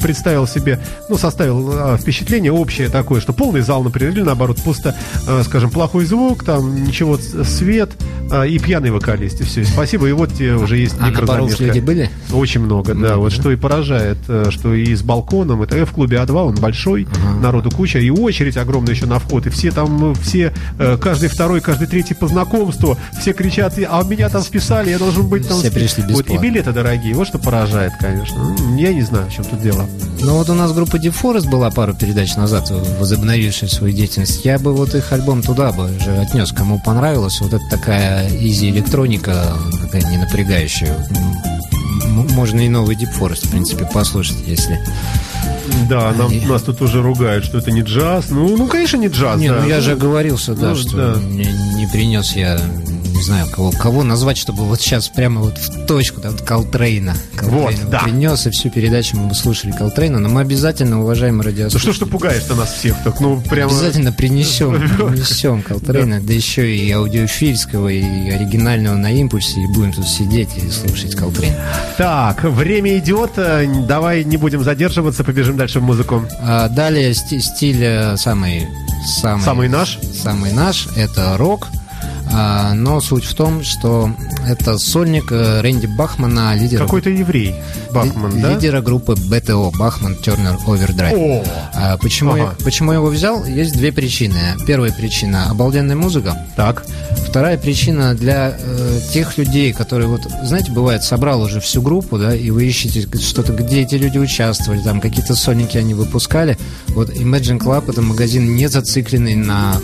представил 0.00 0.46
себе, 0.46 0.78
ну, 1.08 1.16
составил 1.16 1.72
э, 1.72 1.98
впечатление 1.98 2.52
общее 2.52 2.88
такое, 2.88 3.20
что 3.20 3.32
полный 3.32 3.62
зал, 3.70 3.84
например, 3.84 4.12
или 4.12 4.22
наоборот, 4.22 4.58
пусто, 4.64 4.96
э, 5.28 5.42
скажем, 5.44 5.70
плохой 5.70 6.04
звук, 6.04 6.42
там 6.44 6.82
ничего, 6.82 7.16
свет 7.44 7.90
э, 8.32 8.48
и 8.48 8.58
пьяный 8.58 8.90
вокалист, 8.90 9.40
и 9.40 9.44
все. 9.44 9.64
Спасибо, 9.64 10.08
и 10.08 10.12
вот 10.12 10.34
тебе 10.34 10.56
уже 10.56 10.76
есть 10.78 10.96
А 11.00 11.08
микрозаметка. 11.08 11.62
люди 11.64 11.78
были? 11.78 12.10
Очень 12.32 12.62
много, 12.62 12.94
да. 12.94 13.16
Вот 13.16 13.30
что 13.32 13.52
и 13.52 13.56
поражает, 13.56 14.18
э, 14.26 14.46
что 14.50 14.74
и 14.74 14.92
с 14.92 15.02
балконом. 15.02 15.62
Это 15.62 15.76
э, 15.76 15.84
в 15.84 15.92
клубе 15.92 16.16
А2, 16.16 16.32
он 16.48 16.54
большой, 16.56 17.06
народу 17.40 17.70
куча, 17.70 18.00
и 18.00 18.10
очередь 18.10 18.56
огромная 18.56 18.94
еще 18.94 19.06
на 19.06 19.20
вход. 19.20 19.46
И 19.46 19.50
все 19.50 19.70
там, 19.70 20.10
э, 20.10 20.14
все, 20.20 20.52
э, 20.80 20.98
каждый 21.00 21.28
второй, 21.28 21.60
каждый 21.60 21.86
третий 21.86 22.14
по 22.14 22.26
знакомству, 22.26 22.98
все 23.20 23.32
кричат, 23.32 23.78
а 23.88 24.02
меня 24.02 24.28
там 24.30 24.42
вписали, 24.42 24.90
я 24.90 24.98
должен 24.98 25.28
быть 25.28 25.46
там. 25.46 25.58
Все 25.58 25.70
спи-». 25.70 25.78
пришли 25.80 26.02
Вот, 26.02 26.10
и 26.10 26.14
бесплатно. 26.22 26.42
билеты 26.42 26.72
дорогие, 26.72 27.14
вот 27.14 27.28
что 27.28 27.38
поражает, 27.38 27.92
конечно. 28.00 28.36
М, 28.58 28.76
Я 28.76 28.92
не 28.92 29.02
знаю, 29.02 29.28
в 29.30 29.32
чем 29.32 29.44
тут 29.44 29.60
дело. 29.62 29.86
Ну 30.22 30.34
вот 30.38 30.48
у 30.50 30.54
нас 30.54 30.72
группа 30.72 30.98
Дефорест 30.98 31.46
была 31.46 31.70
пару 31.70 31.94
передач 31.94 32.34
назад, 32.36 32.70
возобновившая 32.98 33.59
свою 33.68 33.94
деятельность. 33.94 34.44
Я 34.44 34.58
бы 34.58 34.72
вот 34.72 34.94
их 34.94 35.12
альбом 35.12 35.42
туда 35.42 35.72
бы 35.72 35.84
уже 35.96 36.16
отнес, 36.18 36.52
кому 36.52 36.80
понравилось. 36.80 37.40
Вот 37.40 37.52
это 37.52 37.64
такая 37.70 38.28
изи-электроника, 38.28 39.56
такая 39.82 40.02
не 40.10 40.16
напрягающая. 40.16 40.96
Можно 42.06 42.60
и 42.60 42.68
новый 42.68 42.96
Deep 42.96 43.18
Forest, 43.18 43.46
в 43.46 43.50
принципе, 43.50 43.84
послушать, 43.84 44.36
если... 44.46 44.80
Да, 45.88 46.12
нам, 46.12 46.30
И- 46.32 46.40
нас 46.46 46.62
тут 46.62 46.82
уже 46.82 47.02
ругают, 47.02 47.44
что 47.44 47.58
это 47.58 47.70
не 47.70 47.82
джаз. 47.82 48.26
Ну, 48.30 48.56
ну 48.56 48.66
конечно, 48.66 48.96
не 48.96 49.08
джаз. 49.08 49.38
Не, 49.38 49.48
да. 49.50 49.60
ну 49.60 49.68
я 49.68 49.80
же 49.80 49.92
оговорился, 49.92 50.54
да, 50.54 50.70
ну, 50.70 50.76
что 50.76 51.14
да. 51.14 51.20
Не, 51.20 51.44
не 51.76 51.86
принес 51.86 52.34
я, 52.34 52.60
не 53.20 53.26
знаю, 53.26 53.46
кого, 53.50 53.70
кого 53.70 54.02
назвать, 54.02 54.38
чтобы 54.38 54.64
вот 54.64 54.80
сейчас 54.80 55.08
прямо 55.08 55.42
вот 55.42 55.58
в 55.58 55.84
точку, 55.84 56.22
да, 56.22 56.30
вот 56.30 56.40
Колтрейна. 56.40 57.14
Колтрейна 57.36 57.84
да. 57.90 57.98
принес, 57.98 58.46
и 58.46 58.50
всю 58.50 58.70
передачу 58.70 59.18
мы 59.18 59.28
бы 59.28 59.34
слушали 59.34 59.72
Колтрейна, 59.72 60.20
но 60.20 60.30
мы 60.30 60.40
обязательно, 60.40 61.02
уважаемые 61.02 61.42
Ну 61.42 61.50
радиослушатели, 61.50 61.92
что 61.92 62.06
ж 62.06 62.06
ты 62.06 62.10
пугаешь-то 62.10 62.54
нас 62.54 62.72
всех? 62.72 62.96
Так, 63.04 63.20
ну, 63.20 63.38
прямо... 63.42 63.70
Обязательно 63.70 64.12
принесем, 64.12 64.72
принесем 65.10 65.60
Колтрейна, 65.60 66.22
да 66.22 66.32
еще 66.32 66.74
и 66.74 66.90
аудиофильского, 66.92 67.88
и 67.88 68.30
оригинального 68.30 68.96
на 68.96 69.12
импульсе, 69.12 69.60
и 69.60 69.66
будем 69.66 69.92
тут 69.92 70.08
сидеть 70.08 70.56
и 70.56 70.70
слушать 70.70 71.14
Колтрейна. 71.14 71.56
Так, 71.98 72.42
время 72.44 72.96
идет, 72.96 73.32
э, 73.36 73.66
давай 73.86 74.24
не 74.24 74.38
будем 74.38 74.64
задерживаться, 74.64 75.24
побежим 75.24 75.58
дальше 75.58 75.80
в 75.80 75.82
музыку. 75.82 76.24
А 76.40 76.70
далее 76.70 77.12
сти- 77.12 77.40
стиль 77.40 77.82
э, 77.82 78.16
самый, 78.16 78.66
самый... 79.20 79.44
Самый 79.44 79.68
наш? 79.68 79.98
Самый 80.22 80.52
наш, 80.52 80.88
это 80.96 81.36
рок. 81.36 81.68
А, 82.32 82.74
но 82.74 83.00
суть 83.00 83.24
в 83.24 83.34
том, 83.34 83.62
что 83.64 84.10
это 84.46 84.78
сольник 84.78 85.32
э, 85.32 85.60
Рэнди 85.60 85.86
Бахмана, 85.86 86.54
лидера, 86.54 86.84
Какой-то 86.84 87.10
еврей, 87.10 87.54
Бахман, 87.92 88.36
ли- 88.36 88.42
да? 88.42 88.54
лидера 88.54 88.80
группы 88.80 89.14
БТО, 89.16 89.70
Бахман 89.76 90.14
Тернер 90.16 90.56
Овердрайв. 90.66 91.18
О, 91.18 91.44
А 91.74 91.96
почему, 91.98 92.32
Ага. 92.32 92.38
я, 92.58 92.64
почему 92.64 92.92
я 92.92 92.98
его 92.98 93.08
взял? 93.08 93.44
Есть 93.44 93.74
две 93.76 93.90
причины. 93.92 94.38
Первая 94.66 94.92
причина– 94.92 95.48
обалденная 95.50 95.96
музыка. 95.96 96.36
так. 96.56 96.84
Вторая 97.28 97.56
причина 97.58 98.14
для 98.14 98.56
э, 98.58 99.00
тех 99.12 99.38
людей, 99.38 99.72
которые 99.72 100.08
вот, 100.08 100.22
знаете, 100.44 100.72
бывает, 100.72 101.04
собрал 101.04 101.40
уже 101.42 101.60
всю 101.60 101.80
группу, 101.80 102.18
да, 102.18 102.34
и 102.34 102.50
вы 102.50 102.64
ищете 102.64 103.06
что-то, 103.18 103.52
где 103.52 103.82
эти 103.82 103.94
люди 103.94 104.18
участвовали, 104.18 104.80
там 104.82 105.00
какие-то 105.00 105.34
сольники 105.36 105.76
они 105.78 105.94
выпускали. 105.94 106.58
Вот 106.88 107.10
Imagine 107.10 107.58
Club 107.60 107.88
это 107.90 108.02
магазин 108.02 108.54
не 108.56 108.68
зацикленный 108.68 109.36
на 109.36 109.76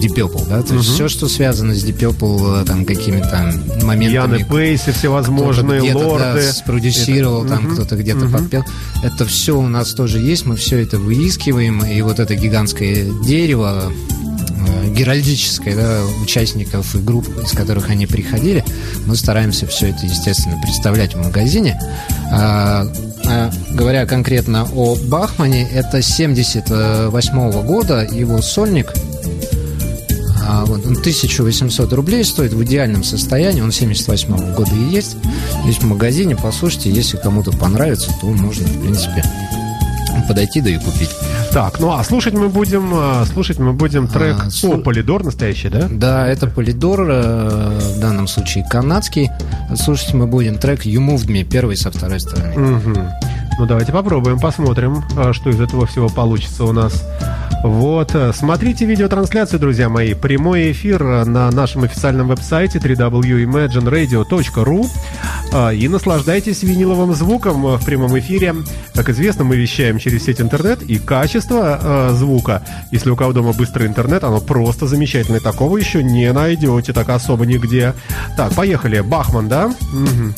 Deep 0.00 0.14
Purple, 0.14 0.48
да, 0.48 0.62
то 0.62 0.74
есть 0.74 0.88
все, 0.88 1.08
что 1.08 1.28
связано 1.28 1.74
с 1.74 1.84
Deep 1.84 1.98
Purple, 1.98 2.62
э, 2.62 2.64
там 2.64 2.84
какими-то 2.84 3.52
моментами. 3.82 4.38
Яны 4.38 4.44
Пейси 4.44 4.92
всевозможные, 4.92 5.92
лорды. 5.92 6.42
да, 6.46 6.52
спродюсировал, 6.52 7.44
Это- 7.44 7.54
там 7.54 7.64
Мгм. 7.64 7.74
кто-то 7.74 7.96
где-то 7.96 8.24
Мгм. 8.24 8.32
подпел. 8.32 8.64
Это 9.02 9.26
все 9.26 9.58
у 9.58 9.68
нас 9.68 9.92
тоже 9.92 10.18
есть, 10.18 10.46
мы 10.46 10.56
все 10.56 10.78
это 10.82 10.98
выискиваем, 10.98 11.84
и 11.84 12.00
вот 12.02 12.18
это 12.18 12.34
гигантское 12.34 13.06
дерево 13.24 13.92
э, 14.62 14.90
геральдическое, 14.94 15.74
да, 15.74 16.00
участников 16.22 16.94
и 16.94 16.98
групп, 16.98 17.26
из 17.42 17.52
которых 17.52 17.88
они 17.88 18.06
приходили, 18.06 18.62
мы 19.06 19.16
стараемся 19.16 19.66
все 19.66 19.88
это, 19.88 20.04
естественно, 20.06 20.58
представлять 20.62 21.14
в 21.14 21.18
магазине. 21.24 21.80
А, 22.30 22.86
а, 23.26 23.50
говоря 23.72 24.04
конкретно 24.06 24.68
о 24.74 24.96
Бахмане, 24.96 25.66
это 25.72 26.02
78 26.02 27.62
года, 27.62 28.06
его 28.10 28.42
сольник 28.42 28.92
а, 30.52 30.64
вот, 30.64 30.84
он 30.84 30.92
1800 30.96 31.92
рублей 31.92 32.24
стоит 32.24 32.52
в 32.52 32.64
идеальном 32.64 33.04
состоянии, 33.04 33.60
он 33.60 33.70
78 33.70 34.54
года 34.54 34.72
и 34.74 34.94
есть. 34.94 35.16
Есть 35.64 35.82
в 35.82 35.86
магазине, 35.86 36.34
послушайте, 36.34 36.90
если 36.90 37.18
кому-то 37.18 37.52
понравится, 37.52 38.10
то 38.20 38.26
можно, 38.26 38.66
в 38.66 38.80
принципе, 38.82 39.22
подойти 40.26 40.60
да 40.60 40.70
и 40.70 40.78
купить. 40.78 41.10
Так, 41.52 41.78
ну 41.78 41.92
а 41.92 42.02
слушать 42.02 42.34
мы 42.34 42.48
будем, 42.48 42.90
а, 42.94 43.24
слушать 43.26 43.58
мы 43.58 43.72
будем 43.72 44.08
трек 44.08 44.38
А, 44.40 44.46
О, 44.46 44.48
слу- 44.48 44.82
Полидор 44.82 45.22
настоящий, 45.24 45.68
да? 45.68 45.86
Да, 45.88 46.26
это 46.26 46.48
Полидор, 46.48 47.06
э, 47.08 47.78
в 47.96 48.00
данном 48.00 48.26
случае 48.26 48.64
канадский. 48.68 49.30
Слушать 49.76 50.14
мы 50.14 50.26
будем 50.26 50.58
трек 50.58 50.84
You 50.84 50.98
Moved 50.98 51.28
Me, 51.28 51.44
первый 51.44 51.76
со 51.76 51.90
второй 51.92 52.18
стороны. 52.20 52.56
Мгм. 52.56 53.08
Ну, 53.58 53.66
давайте 53.66 53.92
попробуем, 53.92 54.40
посмотрим, 54.40 55.04
а, 55.16 55.32
что 55.32 55.50
из 55.50 55.60
этого 55.60 55.86
всего 55.86 56.08
получится 56.08 56.64
у 56.64 56.72
нас. 56.72 57.04
Вот, 57.62 58.14
э, 58.14 58.32
смотрите 58.32 58.86
видеотрансляцию, 58.86 59.60
друзья 59.60 59.90
мои. 59.90 60.14
Прямой 60.14 60.72
эфир 60.72 61.02
э, 61.02 61.24
на 61.24 61.50
нашем 61.50 61.84
официальном 61.84 62.28
веб-сайте 62.28 62.78
www.imagineradio.ru 62.78 64.86
а, 65.52 65.70
и 65.70 65.86
наслаждайтесь 65.88 66.62
виниловым 66.62 67.12
звуком 67.14 67.66
э, 67.66 67.76
в 67.76 67.84
прямом 67.84 68.18
эфире. 68.18 68.54
Как 68.94 69.10
известно, 69.10 69.44
мы 69.44 69.56
вещаем 69.56 69.98
через 69.98 70.24
сеть 70.24 70.40
интернет, 70.40 70.80
и 70.82 70.98
качество 70.98 71.78
э, 71.82 72.12
звука, 72.14 72.62
если 72.92 73.10
у 73.10 73.16
кого 73.16 73.34
дома 73.34 73.52
быстрый 73.52 73.86
интернет, 73.86 74.24
оно 74.24 74.40
просто 74.40 74.86
замечательное. 74.86 75.40
Такого 75.40 75.76
еще 75.76 76.02
не 76.02 76.32
найдете 76.32 76.94
так 76.94 77.10
особо 77.10 77.44
нигде. 77.44 77.92
Так, 78.38 78.54
поехали. 78.54 79.00
Бахман, 79.00 79.48
да? 79.48 79.70
Мгм. 79.92 80.34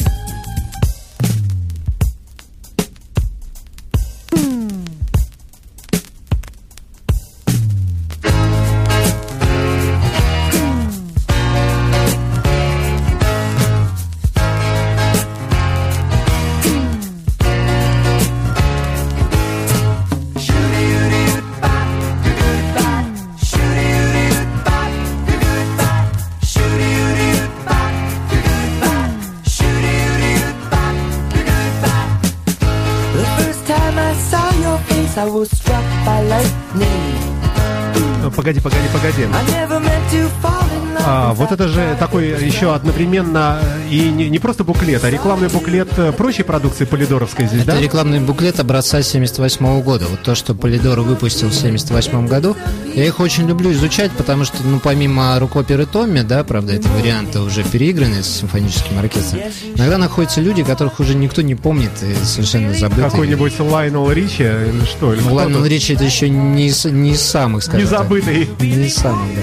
Вот 41.52 41.60
это 41.60 41.68
же 41.68 41.96
такой 41.98 42.28
еще 42.28 42.74
одновременно 42.74 43.58
э, 43.62 43.88
и 43.90 44.08
не, 44.08 44.30
не 44.30 44.38
просто 44.38 44.64
буклет, 44.64 45.04
а 45.04 45.10
рекламный 45.10 45.48
буклет 45.48 45.88
э, 45.98 46.12
прочей 46.12 46.42
продукции 46.44 46.84
Полидоровской 46.86 47.46
здесь, 47.46 47.62
Это 47.62 47.72
да? 47.72 47.80
рекламный 47.80 48.20
буклет 48.20 48.58
образца 48.58 49.02
78 49.02 49.82
года. 49.82 50.06
Вот 50.10 50.22
то, 50.22 50.34
что 50.34 50.54
Полидор 50.54 51.00
выпустил 51.00 51.48
в 51.48 51.54
78 51.54 52.26
году. 52.26 52.56
Я 52.94 53.04
их 53.04 53.20
очень 53.20 53.46
люблю 53.46 53.70
изучать, 53.72 54.10
потому 54.12 54.44
что, 54.44 54.56
ну, 54.64 54.80
помимо 54.80 55.38
рукоперы 55.38 55.84
Томми, 55.86 56.20
да, 56.22 56.42
правда, 56.44 56.72
это 56.74 56.88
варианты 56.88 57.40
уже 57.40 57.62
переиграны 57.64 58.22
с 58.22 58.26
симфоническим 58.28 58.98
оркестром, 58.98 59.40
иногда 59.74 59.98
находятся 59.98 60.40
люди, 60.40 60.62
которых 60.62 61.00
уже 61.00 61.14
никто 61.14 61.42
не 61.42 61.54
помнит 61.54 61.90
и 62.02 62.14
совершенно 62.24 62.72
забыты. 62.74 63.02
Какой-нибудь 63.02 63.58
Лайнел 63.60 64.10
Ричи 64.10 64.42
или 64.42 64.84
что? 64.84 65.12
Или 65.14 65.20
Ну, 65.22 65.58
тут? 65.58 65.66
речь 65.68 65.90
это 65.90 66.04
еще 66.04 66.28
не 66.28 66.66
из, 66.68 66.84
не 66.86 67.12
из 67.12 67.22
самых, 67.22 67.62
скажем 67.62 67.80
Не 67.84 67.90
так. 67.90 67.98
забытый. 68.02 68.48
Не 68.60 68.86
из 68.86 68.94
самых, 68.94 69.26
да. 69.34 69.42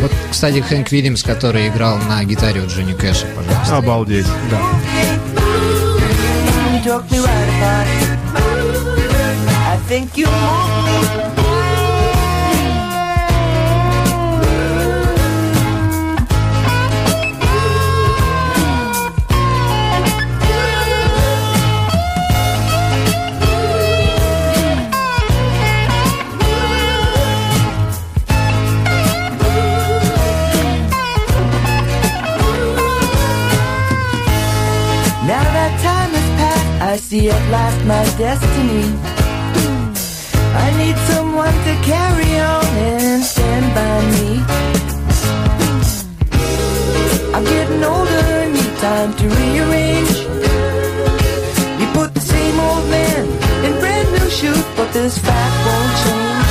Вот, 0.00 0.12
кстати, 0.30 0.60
Хэнк 0.60 0.90
Вильямс, 0.92 1.22
который 1.22 1.68
играл 1.68 1.98
на 2.08 2.22
гитаре 2.24 2.60
у 2.60 2.66
Джонни 2.66 2.92
Кэша, 2.92 3.26
пожалуйста. 3.34 3.76
Обалдеть, 3.76 4.26
да. 4.50 4.60
You 6.72 6.84
took 6.84 7.10
me 7.10 7.18
right 7.18 7.48
apart. 7.48 7.86
I 9.66 9.78
think 9.88 10.16
you 10.16 10.26
moved 10.26 11.36
me. 11.36 11.47
See 37.18 37.30
at 37.30 37.50
last 37.50 37.80
my 37.84 38.04
destiny. 38.24 38.86
I 40.64 40.66
need 40.80 40.96
someone 41.10 41.56
to 41.66 41.74
carry 41.92 42.32
on 42.54 42.66
and 42.90 43.22
stand 43.22 43.66
by 43.78 43.96
me. 44.14 44.28
I'm 47.34 47.44
getting 47.44 47.82
older 47.94 48.28
need 48.54 48.74
time 48.88 49.10
to 49.20 49.26
rearrange. 49.38 50.16
You 51.80 51.86
put 51.98 52.14
the 52.14 52.24
same 52.34 52.56
old 52.68 52.84
man 52.96 53.24
in 53.66 53.72
brand 53.82 54.08
new 54.16 54.28
shoes, 54.38 54.66
but 54.76 54.88
this 54.92 55.18
fact 55.18 55.56
won't 55.66 55.94
change. 56.02 56.50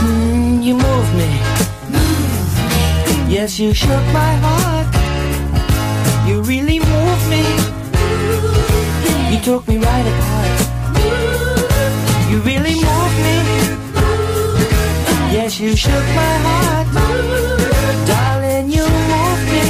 Hmm, 0.00 0.62
you 0.66 0.74
move 0.86 1.08
me. 1.20 1.30
Yes, 3.34 3.58
you 3.58 3.72
shook 3.74 4.04
my 4.20 4.32
heart. 4.44 4.73
Took 9.44 9.68
me 9.68 9.76
right 9.76 10.06
apart. 10.06 10.60
You 12.30 12.40
really 12.40 12.74
moved 12.74 13.18
me. 13.26 13.36
Yes, 15.32 15.60
you 15.60 15.76
shook 15.76 15.92
my 15.92 16.34
heart. 16.46 16.86
Darling, 18.06 18.70
you 18.70 18.84
moved 19.12 19.46
me. 19.52 19.64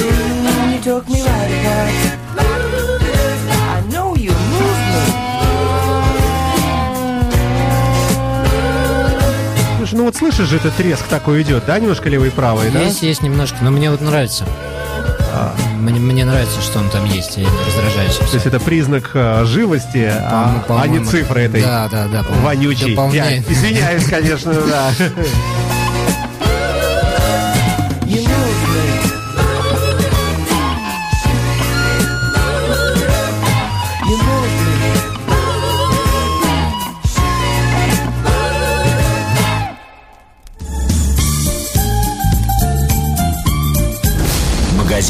Mm, 0.00 0.72
You 0.74 0.80
took 0.82 1.06
me 1.08 1.20
right 1.22 1.50
apart. 1.58 1.94
I 3.76 3.82
know 3.92 4.14
you 4.16 4.32
moved 4.32 4.86
me. 4.94 5.06
Слушай, 9.76 9.94
ну 9.96 10.04
вот 10.04 10.16
слышишь 10.16 10.48
же, 10.48 10.56
этот 10.56 10.74
треск 10.76 11.06
такой 11.08 11.42
идет, 11.42 11.64
да, 11.66 11.78
немножко 11.78 12.08
левый 12.08 12.28
и 12.28 12.30
правый, 12.30 12.70
да? 12.70 12.80
Есть, 12.80 13.02
есть 13.02 13.22
немножко, 13.22 13.58
но 13.62 13.70
мне 13.70 13.90
вот 13.90 14.00
нравится. 14.00 14.46
Мне, 15.78 15.98
мне 15.98 16.24
нравится, 16.24 16.60
что 16.60 16.78
он 16.78 16.88
там 16.90 17.04
есть, 17.06 17.36
я 17.36 17.44
не 17.44 17.64
раздражаюсь. 17.66 18.16
То 18.16 18.34
есть 18.34 18.46
это 18.46 18.60
признак 18.60 19.10
э, 19.14 19.44
живости, 19.46 20.10
а, 20.12 20.64
а 20.68 20.86
не 20.86 21.04
цифры 21.04 21.42
этой 21.42 21.62
Да, 21.62 21.88
да, 21.90 22.06
да. 22.08 22.24
дополняет. 22.86 23.48
Я 23.48 23.52
извиняюсь, 23.54 24.04
конечно, 24.04 24.52
да. 24.52 24.92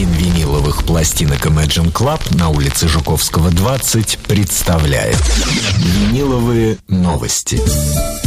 Магазин 0.00 0.39
виниловых 0.70 0.84
пластинок 0.84 1.46
Imagine 1.46 1.92
Club 1.92 2.20
на 2.38 2.48
улице 2.48 2.86
Жуковского, 2.86 3.50
20 3.50 4.18
представляет 4.18 5.16
Виниловые 5.78 6.78
новости. 6.88 7.60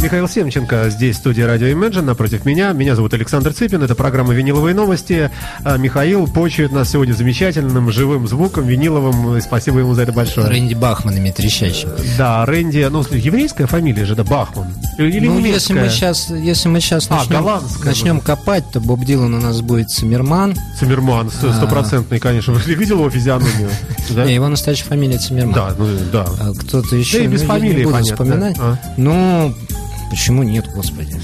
Михаил 0.02 0.28
Семченко 0.28 0.90
здесь, 0.90 1.16
в 1.16 1.20
студии 1.20 1.40
Радио 1.40 1.68
Imagine, 1.68 2.02
напротив 2.02 2.44
меня. 2.44 2.72
Меня 2.72 2.94
зовут 2.94 3.14
Александр 3.14 3.54
Цыпин, 3.54 3.82
это 3.82 3.94
программа 3.94 4.34
«Виниловые 4.34 4.74
новости». 4.74 5.30
А 5.64 5.78
Михаил 5.78 6.26
почует 6.26 6.72
нас 6.72 6.90
сегодня 6.90 7.14
замечательным 7.14 7.90
живым 7.90 8.28
звуком, 8.28 8.66
виниловым, 8.66 9.36
и 9.38 9.40
спасибо 9.40 9.78
ему 9.78 9.94
за 9.94 10.02
это 10.02 10.12
большое. 10.12 10.46
Рэнди 10.48 10.74
Бахманами 10.74 11.30
трещащим. 11.30 11.88
Да, 12.18 12.44
Рэнди, 12.44 12.86
ну, 12.90 13.02
еврейская 13.10 13.66
фамилия 13.66 14.04
же, 14.04 14.14
да, 14.14 14.24
Бахман. 14.24 14.74
Или 14.98 15.20
ну, 15.20 15.38
немецкая? 15.38 15.52
если 15.54 15.72
мы 15.72 15.88
сейчас, 15.88 16.30
если 16.30 16.68
мы 16.68 16.80
сейчас 16.80 17.06
А, 17.08 17.20
начнем, 17.20 17.60
начнем 17.84 18.20
копать, 18.20 18.64
то 18.72 18.80
Боб 18.80 19.02
Дилан 19.04 19.32
у 19.32 19.40
нас 19.40 19.62
будет 19.62 19.88
Циммерман. 19.88 20.54
Циммерман, 20.78 21.30
с- 21.30 21.56
стопроцентный, 21.56 22.18
конечно. 22.18 22.33
Вы 22.46 22.74
видел 22.74 22.98
его 22.98 23.10
физиономию? 23.10 23.70
Да? 24.10 24.24
Не, 24.24 24.34
его 24.34 24.48
настоящая 24.48 24.84
фамилия 24.84 25.18
Циммерман. 25.18 25.54
Да, 25.54 25.74
ну, 25.78 25.86
да. 26.12 26.26
А 26.40 26.52
кто-то 26.52 26.96
еще, 26.96 27.18
Да 27.18 27.24
и 27.24 27.26
без 27.28 27.42
ну, 27.42 27.48
фамилии, 27.48 27.78
не 27.78 27.84
буду 27.84 27.94
понятно. 27.94 28.24
вспоминать. 28.24 28.56
А. 28.58 28.78
Ну, 28.96 29.54
почему 30.10 30.42
нет, 30.42 30.66
господи? 30.74 31.14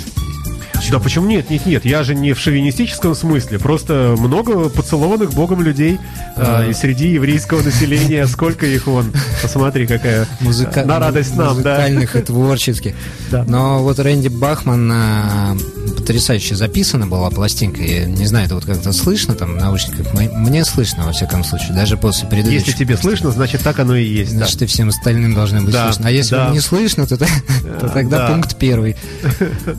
Да 0.91 0.99
почему 0.99 1.27
нет, 1.27 1.51
нет, 1.51 1.67
нет, 1.67 1.85
я 1.85 2.03
же 2.03 2.15
не 2.15 2.33
в 2.33 2.39
шовинистическом 2.39 3.15
смысле, 3.15 3.59
просто 3.59 4.15
много 4.19 4.69
поцелованных 4.69 5.33
Богом 5.35 5.63
людей 5.63 5.99
а, 6.37 6.67
и 6.67 6.73
среди 6.73 7.09
еврейского 7.11 7.63
населения, 7.63 8.27
сколько 8.27 8.67
их 8.67 8.87
вон, 8.87 9.13
посмотри, 9.43 9.87
какая 9.87 10.27
Музыка... 10.41 10.85
на 10.85 10.99
радость 10.99 11.37
нам, 11.37 11.63
да. 11.63 11.75
Музыкальных 11.75 12.17
и 12.17 12.21
творческих. 12.23 12.95
Да. 13.31 13.45
Но 13.47 13.83
вот 13.83 13.99
Рэнди 13.99 14.29
Бахман 14.29 14.91
а, 14.93 15.57
потрясающе 15.97 16.55
записана 16.57 17.07
была 17.07 17.31
пластинка. 17.31 17.83
Я 17.83 18.07
не 18.07 18.27
знаю, 18.27 18.47
это 18.47 18.55
вот 18.55 18.65
как-то 18.65 18.93
слышно 18.93 19.35
там 19.35 19.55
в 19.55 19.61
наушниках. 19.61 20.13
Мне 20.15 20.65
слышно, 20.65 21.05
во 21.05 21.13
всяком 21.13 21.45
случае, 21.45 21.75
даже 21.75 21.97
после 21.97 22.29
предыдущих. 22.29 22.67
Если 22.67 22.79
тебе 22.79 22.97
слышно, 22.97 23.31
значит 23.31 23.63
так 23.63 23.79
оно 23.79 23.97
и 23.97 24.05
есть. 24.05 24.33
да. 24.33 24.39
Значит, 24.39 24.63
и 24.63 24.67
всем 24.67 24.89
остальным 24.89 25.35
должны 25.35 25.61
быть 25.61 25.73
Да, 25.73 25.87
слышно. 25.87 26.09
А 26.09 26.11
если 26.11 26.35
да. 26.37 26.51
не 26.51 26.61
слышно, 26.61 27.07
то, 27.07 27.17
то 27.81 27.89
тогда 27.89 28.19
да. 28.19 28.29
пункт 28.29 28.57
первый. 28.57 28.97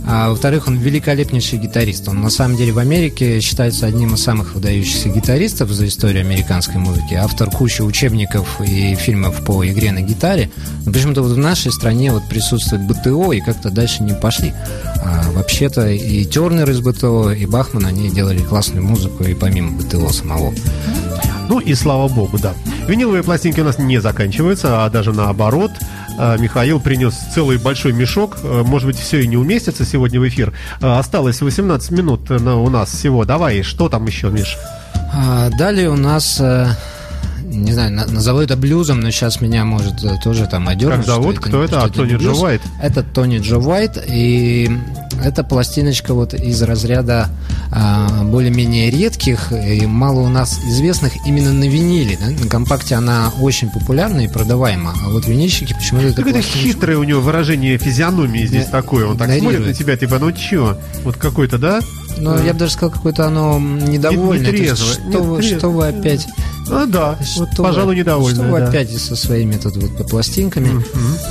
А 0.05 0.29
во-вторых, 0.29 0.67
он 0.67 0.77
великолепнейший 0.91 1.57
гитарист. 1.57 2.09
Он 2.09 2.21
на 2.21 2.29
самом 2.29 2.57
деле 2.57 2.73
в 2.73 2.77
Америке 2.77 3.39
считается 3.39 3.85
одним 3.85 4.15
из 4.15 4.23
самых 4.23 4.55
выдающихся 4.55 5.07
гитаристов 5.07 5.71
за 5.71 5.87
историю 5.87 6.21
американской 6.21 6.81
музыки. 6.81 7.13
Автор 7.13 7.49
кучи 7.49 7.81
учебников 7.81 8.59
и 8.59 8.93
фильмов 8.95 9.43
по 9.45 9.65
игре 9.65 9.93
на 9.93 10.01
гитаре. 10.01 10.51
Но 10.85 10.91
почему-то 10.91 11.21
вот 11.21 11.31
в 11.31 11.37
нашей 11.37 11.71
стране 11.71 12.11
вот 12.11 12.27
присутствует 12.27 12.85
БТО, 12.85 13.31
и 13.31 13.39
как-то 13.39 13.69
дальше 13.69 14.03
не 14.03 14.13
пошли. 14.13 14.53
А 14.97 15.31
вообще-то 15.31 15.87
и 15.89 16.25
Тернер 16.25 16.69
из 16.69 16.81
БТО, 16.81 17.31
и 17.31 17.45
Бахман, 17.45 17.85
они 17.85 18.09
делали 18.09 18.39
классную 18.39 18.85
музыку 18.85 19.23
и 19.23 19.33
помимо 19.33 19.71
БТО 19.77 20.11
самого. 20.11 20.53
Ну 21.47 21.59
и 21.59 21.73
слава 21.73 22.09
богу, 22.09 22.37
да. 22.37 22.53
Виниловые 22.87 23.23
пластинки 23.23 23.61
у 23.61 23.63
нас 23.63 23.77
не 23.77 23.99
заканчиваются, 23.99 24.83
а 24.83 24.89
даже 24.89 25.13
наоборот. 25.13 25.71
А, 26.23 26.37
Михаил 26.37 26.79
принес 26.79 27.15
целый 27.33 27.57
большой 27.57 27.93
мешок. 27.93 28.37
А, 28.43 28.63
Может 28.63 28.87
быть, 28.87 28.99
все 28.99 29.21
и 29.23 29.27
не 29.27 29.37
уместится 29.37 29.83
сегодня 29.85 30.19
в 30.19 30.27
эфир. 30.27 30.53
А, 30.79 30.99
Осталось 30.99 31.41
18 31.41 31.89
минут 31.91 32.29
на, 32.29 32.57
у 32.57 32.69
нас 32.69 32.89
всего. 32.91 33.25
Давай, 33.25 33.63
что 33.63 33.89
там 33.89 34.05
еще, 34.05 34.29
Миш? 34.29 34.55
А, 35.13 35.49
далее 35.49 35.89
у 35.89 35.95
нас, 35.95 36.37
э, 36.39 36.67
не 37.43 37.73
знаю, 37.73 37.91
на- 37.91 38.05
назову 38.05 38.39
это 38.39 38.55
блюзом, 38.55 38.99
но 38.99 39.09
сейчас 39.09 39.41
меня 39.41 39.65
может 39.65 40.03
э, 40.03 40.15
тоже 40.23 40.45
там 40.45 40.67
одернуть. 40.69 40.97
Как 40.97 41.05
зовут? 41.07 41.39
Кто 41.39 41.63
это? 41.63 41.81
А, 41.83 41.89
Тони 41.89 42.15
Джо. 42.17 42.31
Уайт? 42.33 42.61
Это 42.81 43.01
Тони 43.03 43.39
Джо 43.39 43.57
Уайт, 43.57 43.97
и 44.07 44.69
это 45.23 45.43
пластиночка 45.43 46.13
вот 46.13 46.33
из 46.33 46.61
разряда 46.61 47.29
а, 47.71 48.23
более-менее 48.23 48.89
редких 48.89 49.51
и 49.51 49.85
мало 49.85 50.19
у 50.21 50.29
нас 50.29 50.59
известных 50.65 51.13
именно 51.25 51.53
на 51.53 51.63
виниле. 51.65 52.17
да. 52.19 52.43
На 52.43 52.49
компакте 52.49 52.95
она 52.95 53.31
очень 53.39 53.69
популярна 53.69 54.21
и 54.21 54.27
продаваема, 54.27 54.93
а 55.05 55.09
вот 55.09 55.27
винильщики 55.27 55.73
почему-то 55.73 56.13
Так 56.13 56.27
это 56.27 56.41
хитрое 56.41 56.97
у 56.97 57.03
него 57.03 57.21
выражение 57.21 57.77
физиономии 57.77 58.45
здесь 58.45 58.65
Да, 58.65 58.71
такое. 58.81 59.05
Он 59.05 59.17
так 59.17 59.27
игнорирует. 59.27 59.55
смотрит 59.57 59.67
на 59.67 59.73
тебя, 59.83 59.97
типа, 59.97 60.19
ну 60.19 60.31
чё? 60.31 60.77
Вот 61.03 61.15
какой-то, 61.17 61.57
да? 61.57 61.79
Но 62.17 62.37
я 62.43 62.51
бы 62.53 62.59
даже 62.59 62.73
сказал, 62.73 62.91
какое-то 62.91 63.25
оно 63.27 63.57
недовольное. 63.59 64.51
То 64.51 64.51
есть, 64.51 64.61
нетрезвое, 64.63 64.93
что, 64.93 65.23
вы, 65.23 65.35
нетрезвое. 65.37 65.59
что 65.59 65.69
вы 65.69 65.87
опять 65.87 66.27
А, 66.69 66.85
да, 66.85 67.17
вот, 67.37 67.47
Что 67.53 67.63
пожалуй, 67.63 67.95
вы- 67.95 67.99
недовольный. 68.01 68.35
Что 68.43 68.51
вы 68.51 68.59
да. 68.59 68.67
опять 68.67 68.91
со 68.97 69.15
своими 69.15 69.55
тут 69.55 69.77
вот 69.77 70.09
пластинками. 70.09 70.83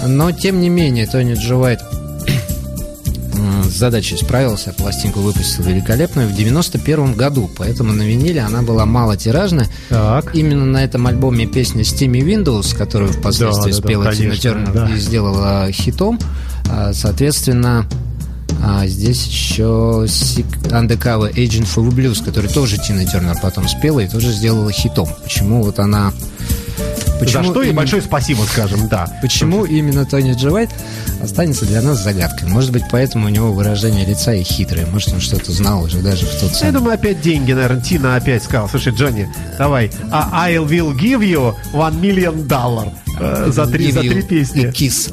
Но, 0.06 0.32
тем 0.32 0.60
не 0.60 0.68
менее, 0.68 1.06
Тони 1.06 1.34
м, 1.34 1.80
с 3.64 3.72
задачей 3.72 4.16
справился, 4.16 4.72
пластинку 4.72 5.20
выпустил 5.20 5.64
великолепную 5.64 6.28
в 6.28 6.34
91 6.34 7.14
году, 7.14 7.50
поэтому 7.56 7.92
на 7.92 8.02
виниле 8.02 8.40
она 8.40 8.62
была 8.62 8.86
малотиражная. 8.86 9.68
Так. 9.88 10.34
Именно 10.34 10.66
на 10.66 10.84
этом 10.84 11.06
альбоме 11.06 11.46
песня 11.46 11.82
Steamy 11.82 12.20
Windows, 12.20 12.76
которую 12.76 13.12
впоследствии 13.12 13.72
Да, 13.72 13.76
да, 13.76 13.82
да, 13.82 13.88
спела 13.88 14.14
Тина 14.14 14.36
Тернер 14.36 14.72
да. 14.72 14.88
и 14.88 14.98
сделала 14.98 15.72
хитом, 15.72 16.18
а, 16.68 16.92
соответственно, 16.92 17.86
а, 18.62 18.86
здесь 18.86 19.26
еще 19.26 20.04
Undercover 20.04 21.32
Agent 21.34 21.66
for 21.74 21.88
Blues, 21.90 22.22
который 22.24 22.50
тоже 22.50 22.76
Тина 22.78 23.04
Тернер 23.06 23.36
потом 23.40 23.68
спела 23.68 24.00
и 24.00 24.08
тоже 24.08 24.32
сделала 24.32 24.70
хитом. 24.72 25.08
Почему 25.22 25.62
вот 25.62 25.78
она... 25.78 26.12
За 27.20 27.42
что 27.44 27.62
и 27.62 27.66
именно- 27.66 27.76
большое 27.76 28.02
спасибо, 28.02 28.42
скажем, 28.42 28.88
да. 28.88 29.06
Почему 29.22 29.64
именно 29.64 30.04
Тони 30.06 30.32
Джо 30.32 30.50
Уайт 30.52 30.70
останется 31.22 31.64
для 31.66 31.82
нас 31.82 32.02
загадкой? 32.02 32.48
Может 32.48 32.72
быть, 32.72 32.84
поэтому 32.90 33.26
у 33.26 33.28
него 33.28 33.52
выражение 33.52 34.04
лица 34.06 34.32
и 34.32 34.42
хитрое. 34.42 34.86
Может, 34.86 35.12
он 35.12 35.20
что-то 35.20 35.52
знал 35.52 35.82
уже 35.84 35.98
даже 35.98 36.26
в 36.26 36.40
тот 36.40 36.50
Я 36.50 36.56
самый... 36.56 36.72
думаю, 36.72 36.94
опять 36.94 37.20
деньги, 37.20 37.52
наверное, 37.52 37.82
Тина 37.82 38.16
опять 38.16 38.42
сказал. 38.42 38.68
Слушай, 38.68 38.92
Джонни, 38.94 39.28
давай, 39.58 39.90
а 40.10 40.28
I 40.32 40.56
will 40.56 40.94
give 40.96 41.20
you 41.20 41.54
one 41.72 42.00
million 42.00 42.46
dollar 42.46 42.90
э, 43.18 43.50
за 43.52 43.66
три, 43.66 43.92
за 43.92 44.00
три 44.00 44.22
песни. 44.22 44.62
и 44.62 44.66
Kiss. 44.66 45.12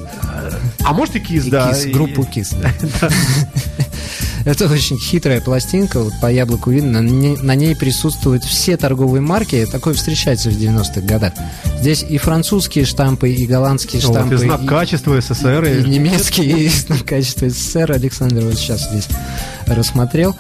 А 0.83 0.93
может 0.93 1.15
и 1.15 1.19
Кис, 1.19 1.45
И 1.45 1.49
да. 1.49 1.71
И- 1.71 1.91
группу 1.91 2.21
Kiss. 2.23 2.55
да. 2.61 3.09
Это 4.47 4.65
очень 4.71 4.97
хитрая 4.97 5.41
пластинка, 5.41 5.99
вот 5.99 6.13
по 6.21 6.31
яблоку 6.31 6.71
видно, 6.71 7.01
на 7.01 7.09
ней, 7.09 7.35
на 7.35 7.53
ней 7.53 7.75
присутствуют 7.75 8.45
все 8.45 8.77
торговые 8.77 9.19
марки, 9.21 9.67
такое 9.69 9.93
встречается 9.93 10.49
в 10.49 10.53
90-х 10.53 11.01
годах. 11.01 11.33
Здесь 11.81 12.05
и 12.07 12.17
французские 12.17 12.85
штампы, 12.85 13.29
и 13.29 13.45
голландские 13.45 14.01
Вот, 14.03 14.11
штампы, 14.13 14.35
и 14.35 14.37
знак 14.37 14.63
и- 14.63 14.65
качества 14.65 15.19
СССР. 15.19 15.65
и 15.65 15.81
и- 15.83 15.89
немецкий, 15.89 16.49
и 16.65 16.69
знак 16.69 17.03
качества 17.03 17.49
СССР 17.49 17.91
Александр 17.91 18.45
вот 18.45 18.55
сейчас 18.57 18.89
здесь 18.89 19.07
рассмотрел. 19.65 20.33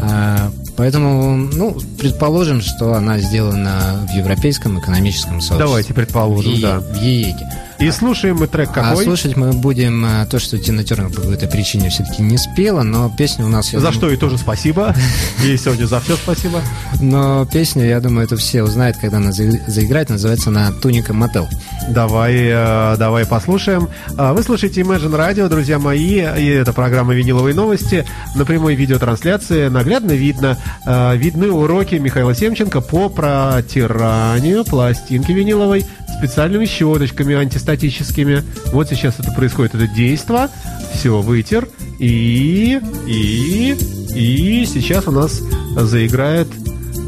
А, 0.00 0.50
Поэтому, 0.76 1.36
ну, 1.36 1.74
предположим, 1.98 2.60
что 2.60 2.92
она 2.92 3.18
сделана 3.18 4.06
в 4.12 4.14
Европейском 4.14 4.78
экономическом 4.78 5.40
сообществе. 5.40 5.58
Давайте 5.58 5.94
предположим, 5.94 6.52
Е- 6.52 6.60
да. 6.60 6.80
в 6.80 6.96
ЕЕГе. 7.00 7.48
И 7.78 7.90
слушаем 7.90 8.36
мы 8.36 8.46
трек 8.46 8.70
А 8.70 8.90
какой? 8.90 9.04
слушать 9.04 9.36
мы 9.36 9.52
будем 9.52 10.02
а, 10.04 10.24
то, 10.26 10.38
что 10.38 10.58
Тина 10.58 10.82
Тернер 10.82 11.10
по 11.10 11.20
какой-то 11.20 11.46
причине 11.46 11.90
все-таки 11.90 12.22
не 12.22 12.38
спела, 12.38 12.82
но 12.82 13.10
песня 13.16 13.44
у 13.44 13.48
нас... 13.48 13.70
За 13.70 13.78
думаю- 13.78 13.92
что 13.92 14.10
и 14.10 14.16
тоже 14.16 14.38
спасибо. 14.38 14.94
И 15.44 15.56
сегодня 15.58 15.84
за 15.86 16.00
все 16.00 16.16
спасибо. 16.16 16.62
Но 17.02 17.44
песню, 17.44 17.84
я 17.84 18.00
думаю, 18.00 18.24
это 18.26 18.36
все 18.38 18.62
узнают, 18.62 18.96
когда 18.96 19.18
она 19.18 19.30
за- 19.32 19.60
заиграет. 19.66 20.08
Называется 20.08 20.48
она 20.48 20.72
«Туника 20.72 21.12
Мотел». 21.12 21.48
Давай, 21.90 22.34
э, 22.48 22.96
давай 22.98 23.26
послушаем. 23.26 23.88
А, 24.16 24.32
Вы 24.32 24.42
слушаете 24.42 24.80
Imagine 24.80 25.14
Radio, 25.14 25.48
друзья 25.50 25.78
мои, 25.78 26.20
и 26.20 26.46
это 26.46 26.72
программа 26.72 27.14
«Виниловые 27.14 27.54
новости». 27.54 28.06
На 28.34 28.46
прямой 28.46 28.74
видеотрансляции 28.74 29.68
наглядно 29.68 30.12
видно, 30.12 30.56
э, 30.86 31.16
видны 31.18 31.50
уроки 31.52 31.96
Михаила 31.96 32.34
Семченко 32.34 32.80
по 32.80 33.10
протиранию 33.10 34.64
пластинки 34.64 35.30
виниловой 35.32 35.84
специальными 36.18 36.64
щеточками 36.64 37.34
антистатическими. 37.66 38.44
Вот 38.72 38.88
сейчас 38.88 39.18
это 39.18 39.32
происходит, 39.32 39.74
это 39.74 39.86
действо. 39.86 40.48
Все, 40.94 41.20
вытер. 41.20 41.68
И, 41.98 42.80
и, 43.06 43.76
и 44.14 44.66
сейчас 44.66 45.06
у 45.08 45.10
нас 45.10 45.40
заиграет 45.76 46.48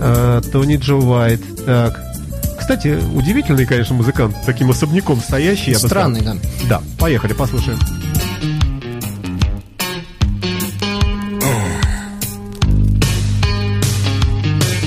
э, 0.01 0.43
Тони 0.53 0.77
Джо 0.77 0.97
Уайт. 0.97 1.41
Так, 1.65 2.01
кстати, 2.59 2.99
удивительный, 3.15 3.67
конечно, 3.67 3.95
музыкант, 3.95 4.37
таким 4.45 4.71
особняком 4.71 5.21
стоящий. 5.21 5.75
Странный, 5.75 6.23
да. 6.23 6.37
Да, 6.69 6.83
поехали, 6.99 7.33
послушаем. 7.33 7.79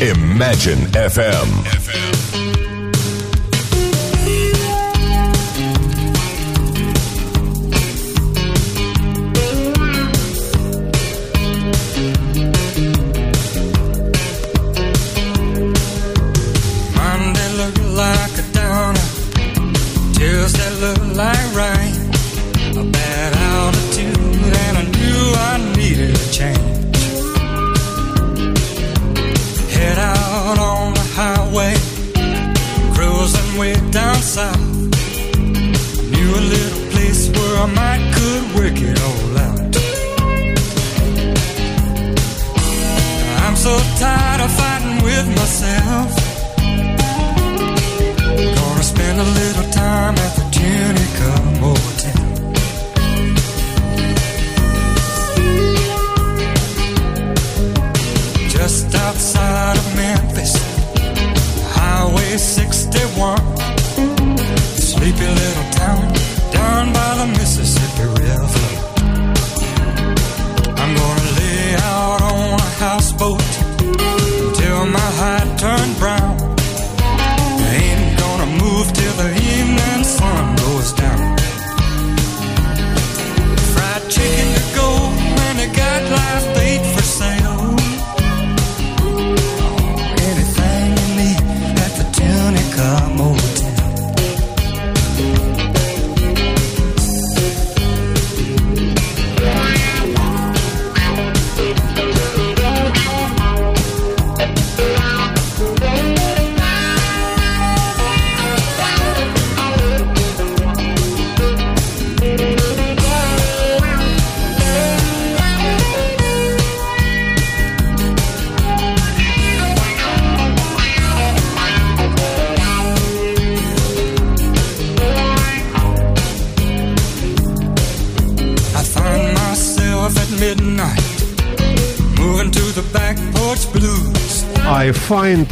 Imagine 0.02 0.92
FM. 0.94 1.72
Monday 1.92 2.11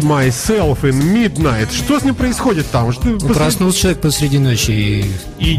myself 0.10 0.84
in 0.84 0.96
midnight. 1.14 1.72
Что 1.72 2.00
с 2.00 2.04
ним 2.04 2.16
происходит 2.16 2.70
там? 2.72 2.92
Что, 2.92 3.06
Ну, 3.06 3.20
Проснулся 3.34 3.80
человек 3.80 4.02
посреди 4.02 4.40
ночи 4.40 4.72
и 4.72 5.06
и 5.38 5.46